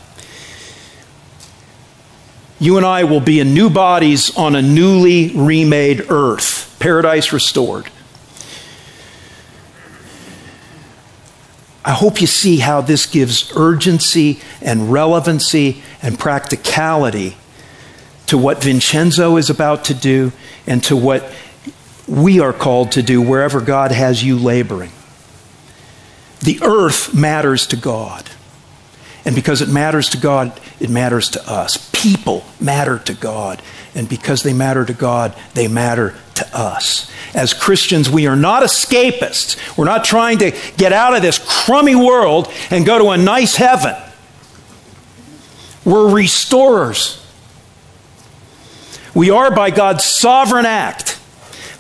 you 2.64 2.78
and 2.78 2.86
I 2.86 3.04
will 3.04 3.20
be 3.20 3.42
in 3.42 3.54
new 3.54 3.70
bodies 3.70 4.36
on 4.38 4.56
a 4.56 4.62
newly 4.62 5.32
remade 5.36 6.10
earth, 6.10 6.78
paradise 6.80 7.34
restored. 7.34 7.90
I 11.84 11.92
hope 11.92 12.22
you 12.22 12.28
see 12.28 12.60
how 12.60 12.80
this 12.80 13.06
gives 13.06 13.52
urgency 13.58 14.40
and 14.62 14.94
relevancy 14.94 15.84
and 16.02 16.18
practicality 16.18 17.36
to 18.28 18.38
what 18.38 18.64
Vincenzo 18.64 19.36
is 19.36 19.50
about 19.50 19.84
to 19.86 19.94
do 19.94 20.32
and 20.66 20.82
to 20.86 20.96
what 20.96 21.30
we 22.08 22.40
are 22.40 22.54
called 22.54 22.94
to 22.94 23.04
do 23.04 23.22
wherever 23.22 23.60
God 23.60 23.92
has 23.92 24.24
you 24.24 24.38
laboring. 24.38 24.92
The 26.40 26.60
earth 26.62 27.14
matters 27.14 27.68
to 27.68 27.76
God. 27.76 28.30
And 29.26 29.36
because 29.36 29.62
it 29.62 29.70
matters 29.70 30.10
to 30.10 30.18
God, 30.18 30.60
it 30.80 30.90
matters 30.90 31.30
to 31.30 31.50
us. 31.50 31.90
People 31.94 32.44
matter 32.60 33.00
to 33.00 33.14
God. 33.14 33.62
And 33.96 34.10
because 34.10 34.44
they 34.44 34.54
matter 34.54 34.84
to 34.84 34.94
God, 34.94 35.36
they 35.54 35.68
matter 35.68 36.16
to 36.36 36.58
us. 36.58 37.10
As 37.34 37.54
Christians, 37.54 38.10
we 38.10 38.28
are 38.28 38.36
not 38.36 38.64
escapists. 38.64 39.78
We're 39.78 39.86
not 39.86 40.04
trying 40.04 40.40
to 40.40 40.52
get 40.78 40.92
out 40.92 41.16
of 41.16 41.22
this 41.22 41.40
crummy 41.40 41.96
world 41.96 42.52
and 42.70 42.86
go 42.86 43.00
to 43.00 43.10
a 43.12 43.18
nice 43.18 43.56
heaven. 43.56 43.96
We're 45.86 46.14
restorers. 46.14 47.20
We 49.14 49.30
are, 49.30 49.52
by 49.52 49.70
God's 49.70 50.04
sovereign 50.04 50.66
act, 50.66 51.20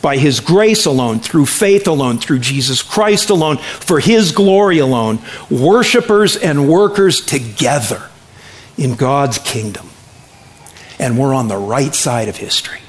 by 0.03 0.17
His 0.17 0.41
grace 0.41 0.85
alone, 0.85 1.19
through 1.19 1.45
faith 1.45 1.87
alone, 1.87 2.17
through 2.17 2.39
Jesus 2.39 2.83
Christ 2.83 3.29
alone, 3.29 3.57
for 3.57 4.01
His 4.01 4.33
glory 4.33 4.77
alone, 4.79 5.19
worshipers 5.49 6.35
and 6.35 6.67
workers 6.67 7.25
together 7.25 8.09
in 8.77 8.95
God's 8.95 9.37
kingdom. 9.39 9.89
And 10.99 11.17
we're 11.17 11.33
on 11.33 11.47
the 11.47 11.57
right 11.57 11.95
side 11.95 12.27
of 12.27 12.35
history. 12.35 12.81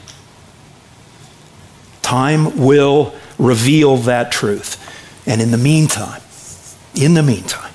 Time 2.03 2.59
will 2.59 3.15
reveal 3.39 3.97
that 3.99 4.33
truth. 4.33 4.81
And 5.27 5.41
in 5.41 5.53
the 5.53 5.57
meantime, 5.57 6.21
in 6.97 7.15
the 7.15 7.23
meantime, 7.23 7.73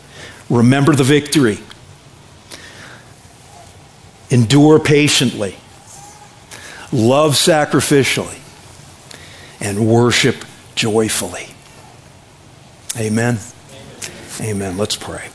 remember 0.50 0.94
the 0.94 1.06
victory. 1.06 1.60
Endure 4.30 4.80
patiently. 4.80 5.56
Love 6.92 7.36
sacrificially. 7.36 8.39
And 9.62 9.88
worship 9.88 10.46
joyfully. 10.76 11.48
Amen. 12.98 13.40
Amen. 14.42 14.78
Let's 14.78 14.96
pray. 14.96 15.30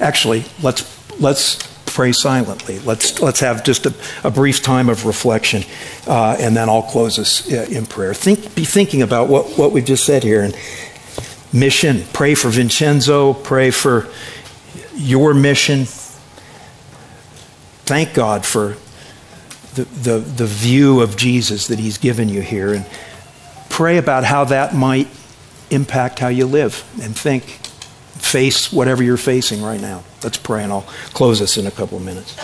Actually, 0.00 0.44
let's 0.62 0.84
let's 1.20 1.58
pray 1.86 2.12
silently. 2.12 2.78
Let's 2.80 3.20
let's 3.20 3.40
have 3.40 3.64
just 3.64 3.86
a, 3.86 3.94
a 4.22 4.30
brief 4.30 4.62
time 4.62 4.88
of 4.88 5.06
reflection, 5.06 5.62
uh, 6.06 6.36
and 6.38 6.56
then 6.56 6.68
I'll 6.68 6.82
close 6.82 7.18
us 7.18 7.50
uh, 7.50 7.66
in 7.70 7.86
prayer. 7.86 8.12
Think, 8.12 8.54
be 8.54 8.64
thinking 8.64 9.02
about 9.02 9.28
what 9.28 9.56
what 9.56 9.72
we've 9.72 9.84
just 9.84 10.04
said 10.04 10.22
here 10.22 10.42
and 10.42 10.56
mission. 11.52 12.04
Pray 12.12 12.34
for 12.34 12.48
Vincenzo. 12.50 13.32
Pray 13.32 13.70
for 13.70 14.08
your 14.94 15.32
mission. 15.34 15.86
Thank 17.86 18.14
God 18.14 18.44
for 18.44 18.76
the, 19.74 19.84
the, 19.84 20.18
the 20.18 20.46
view 20.46 21.00
of 21.00 21.16
Jesus 21.16 21.66
that 21.68 21.78
He's 21.78 21.98
given 21.98 22.28
you 22.28 22.42
here, 22.42 22.74
and 22.74 22.86
pray 23.74 23.98
about 23.98 24.22
how 24.22 24.44
that 24.44 24.72
might 24.72 25.08
impact 25.68 26.20
how 26.20 26.28
you 26.28 26.46
live 26.46 26.88
and 27.02 27.18
think, 27.18 27.42
face 27.42 28.72
whatever 28.72 29.02
you're 29.02 29.16
facing 29.16 29.60
right 29.60 29.80
now. 29.80 30.04
Let's 30.22 30.38
pray, 30.38 30.62
and 30.62 30.72
I'll 30.72 30.86
close 31.12 31.40
this 31.40 31.56
in 31.56 31.66
a 31.66 31.72
couple 31.72 31.98
of 31.98 32.04
minutes. 32.04 32.36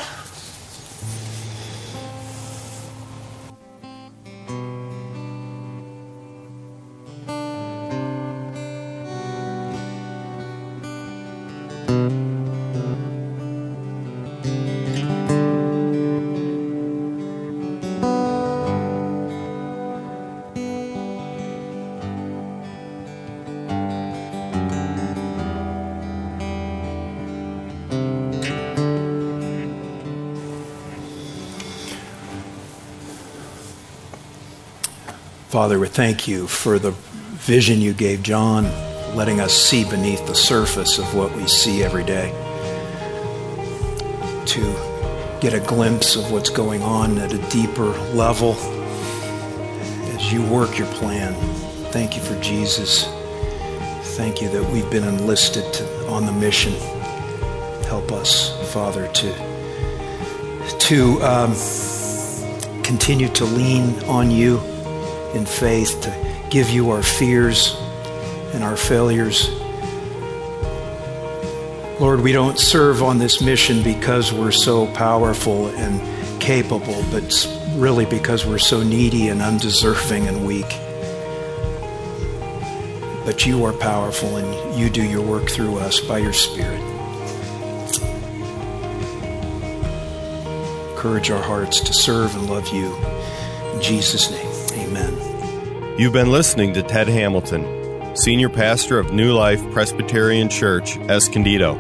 Father, 35.51 35.81
we 35.81 35.89
thank 35.89 36.29
you 36.29 36.47
for 36.47 36.79
the 36.79 36.93
vision 37.33 37.81
you 37.81 37.93
gave 37.93 38.23
John, 38.23 38.67
letting 39.17 39.41
us 39.41 39.53
see 39.53 39.83
beneath 39.83 40.25
the 40.29 40.35
surface 40.37 40.97
of 40.97 41.13
what 41.13 41.35
we 41.35 41.45
see 41.49 41.83
every 41.83 42.05
day. 42.05 42.31
To 44.47 44.61
get 45.41 45.53
a 45.53 45.59
glimpse 45.59 46.15
of 46.15 46.31
what's 46.31 46.51
going 46.51 46.83
on 46.83 47.19
at 47.19 47.33
a 47.33 47.39
deeper 47.51 47.89
level 48.15 48.53
as 50.15 50.33
you 50.33 50.41
work 50.45 50.79
your 50.79 50.87
plan. 50.87 51.35
Thank 51.91 52.15
you 52.15 52.23
for 52.23 52.41
Jesus. 52.41 53.07
Thank 54.17 54.41
you 54.41 54.49
that 54.51 54.71
we've 54.71 54.89
been 54.89 55.03
enlisted 55.03 55.75
to, 55.75 56.07
on 56.07 56.27
the 56.27 56.33
mission. 56.33 56.75
Help 57.89 58.13
us, 58.13 58.73
Father, 58.73 59.09
to 59.09 59.35
to 60.79 61.21
um, 61.25 61.53
continue 62.85 63.29
to 63.31 63.45
lean 63.45 63.99
on 64.05 64.31
you 64.31 64.61
in 65.35 65.47
faith 65.47 66.01
to 66.03 66.47
give 66.51 66.71
you 66.71 66.91
our 66.91 67.03
fears 67.03 67.77
and 68.53 68.65
our 68.65 68.77
failures. 68.77 69.51
Lord, 72.01 72.23
we 72.23 72.33
don't 72.33 72.59
serve 72.59 73.03
on 73.03 73.19
this 73.19 73.41
mission 73.41 73.83
because 73.83 74.33
we're 74.33 74.51
so 74.51 74.87
powerful 74.95 75.69
and 75.77 76.01
capable, 76.41 77.05
but 77.11 77.47
really 77.75 78.07
because 78.07 78.47
we're 78.47 78.59
so 78.59 78.83
needy 78.83 79.29
and 79.29 79.43
undeserving 79.43 80.27
and 80.27 80.47
weak. 80.47 80.69
But 83.25 83.47
you 83.47 83.65
are 83.65 83.73
powerful 83.73 84.37
and 84.37 84.81
you 84.81 84.89
do 84.89 85.03
your 85.03 85.23
work 85.23 85.51
through 85.51 85.77
us 85.79 86.01
by 86.01 86.19
your 86.19 86.33
Spirit. 86.33 86.81
Encourage 90.91 91.31
our 91.31 91.43
hearts 91.43 91.81
to 91.81 91.93
serve 91.93 92.35
and 92.35 92.49
love 92.49 92.69
you. 92.75 92.95
In 93.75 93.83
Jesus' 93.83 94.31
name. 94.31 94.50
You've 96.01 96.15
been 96.15 96.33
listening 96.33 96.73
to 96.73 96.83
Ted 96.83 97.09
Hamilton, 97.09 98.17
Senior 98.17 98.49
Pastor 98.49 98.99
of 98.99 99.13
New 99.13 99.35
Life 99.35 99.61
Presbyterian 99.71 100.49
Church, 100.49 100.97
Escondido. 100.97 101.75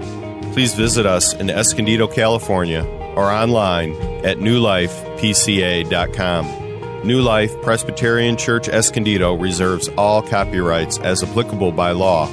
Please 0.52 0.74
visit 0.74 1.06
us 1.06 1.32
in 1.32 1.48
Escondido, 1.48 2.06
California, 2.06 2.84
or 3.16 3.30
online 3.30 3.92
at 4.22 4.36
newlifepca.com. 4.36 7.06
New 7.06 7.22
Life 7.22 7.62
Presbyterian 7.62 8.36
Church 8.36 8.68
Escondido 8.68 9.32
reserves 9.32 9.88
all 9.96 10.20
copyrights 10.20 10.98
as 10.98 11.22
applicable 11.22 11.72
by 11.72 11.92
law. 11.92 12.26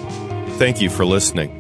Thank 0.58 0.82
you 0.82 0.90
for 0.90 1.06
listening. 1.06 1.57